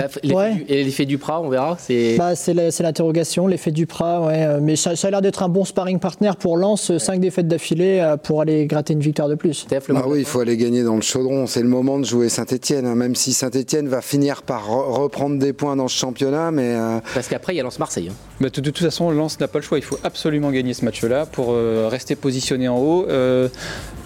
Et 0.68 0.84
l'effet 0.84 1.06
du 1.06 1.18
Prat, 1.18 1.42
on 1.42 1.50
verra 1.50 1.78
C'est 1.80 2.18
bah, 2.18 2.34
l'interrogation, 2.80 3.48
l'effet 3.48 3.72
du 3.72 3.86
Prat, 3.86 4.22
ouais. 4.22 4.46
Euh, 4.46 4.60
mais 4.62 4.76
ça, 4.76 4.92
a 5.02 5.10
l'air 5.10 5.22
d'être 5.22 5.44
un 5.44 5.50
bon 5.50 5.66
sparring 5.66 6.00
partner 6.00 6.32
pour 6.40 6.58
Lens, 6.58 6.98
5 6.98 7.20
défaites 7.20 7.48
d'affilée 7.48 8.00
euh, 8.00 8.18
pour 8.18 8.42
aller 8.42 8.66
gratter 8.66 8.94
une 8.94 9.00
victoire 9.00 9.30
de 9.30 9.36
plus. 9.36 9.66
Ah 9.72 10.04
oui, 10.08 10.20
il 10.20 10.26
faut 10.26 10.40
aller 10.40 10.58
gagner 10.58 10.84
dans 10.84 10.96
le 10.96 11.02
chaudron. 11.02 11.48
C'est 11.48 11.62
le 11.62 11.68
moment 11.68 12.00
de 12.00 12.06
jouer 12.06 12.30
Saint-Etienne, 12.30 12.86
hein, 12.86 12.96
même 12.96 13.16
si 13.16 13.34
Saint-Etienne 13.34 13.88
va 13.88 14.02
finir 14.02 14.44
par 14.44 14.68
reprendre 14.68 15.38
des 15.38 15.54
points 15.54 15.76
dans 15.76 15.88
ce 15.88 15.98
championnat. 15.98 16.52
Mais 16.52 16.76
Parce 17.14 17.28
qu'après, 17.28 17.54
il 17.54 17.58
y 17.58 17.60
a 17.60 17.64
Lens-Marseille. 17.64 18.10
Hein. 18.12 18.16
Bah, 18.42 18.50
de, 18.50 18.62
toute 18.62 18.78
façon, 18.78 19.12
Lens 19.12 19.40
n'a 19.40 19.48
pas 19.48 19.60
le 19.60 19.64
choix. 19.64 19.78
Il 19.78 19.84
faut 19.84 20.00
absolument 20.04 20.52
gagner 20.52 20.74
ce 20.74 20.84
match-là 20.86 21.26
pour 21.26 21.56
rester 21.90 22.16
positionné 22.16 22.68
en 22.68 22.78
haut 22.78 23.08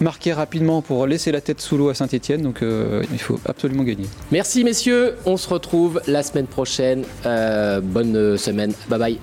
marquer 0.02 0.34
rapidement 0.34 0.82
pour 0.82 1.06
laisser 1.08 1.32
la 1.32 1.42
tête 1.42 1.62
sous 1.62 1.78
l'eau 1.78 1.90
à 1.90 1.94
Saint-Etienne. 1.94 2.42
Donc 2.42 2.62
euh, 2.62 3.04
il 3.12 3.20
faut 3.20 3.40
absolument 3.46 3.84
gagner. 3.84 4.06
Merci 4.32 4.64
messieurs, 4.64 5.16
on 5.26 5.38
se 5.38 5.50
retrouve 5.50 6.02
la 6.08 6.24
semaine 6.24 6.48
prochaine. 6.48 7.04
Euh, 7.26 7.82
bonne 7.82 8.38
semaine, 8.38 8.74
bye 8.90 9.00
bye. 9.00 9.20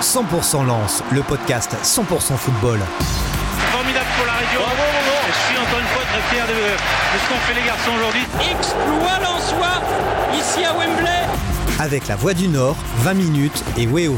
100% 0.00 0.66
lance, 0.66 1.02
le 1.12 1.22
podcast 1.22 1.74
100% 1.82 2.36
football. 2.36 2.78
Formidable 3.72 4.06
pour 4.16 4.26
la 4.26 4.34
région. 4.34 4.60
Je 5.26 5.48
suis 5.48 5.58
encore 5.58 5.80
une 5.80 5.86
fois 5.86 6.02
très 6.04 6.34
fier 6.34 6.46
de, 6.46 6.52
de 6.52 7.18
ce 7.18 7.28
qu'ont 7.28 7.40
fait 7.46 7.54
les 7.54 7.66
garçons 7.66 7.90
aujourd'hui. 7.96 8.22
Exploit 8.52 9.18
l'en 9.22 9.40
Avec 11.84 12.08
la 12.08 12.16
Voix 12.16 12.32
du 12.32 12.48
Nord, 12.48 12.78
20 13.02 13.12
minutes 13.12 13.62
et 13.76 13.86
Weo. 13.86 14.16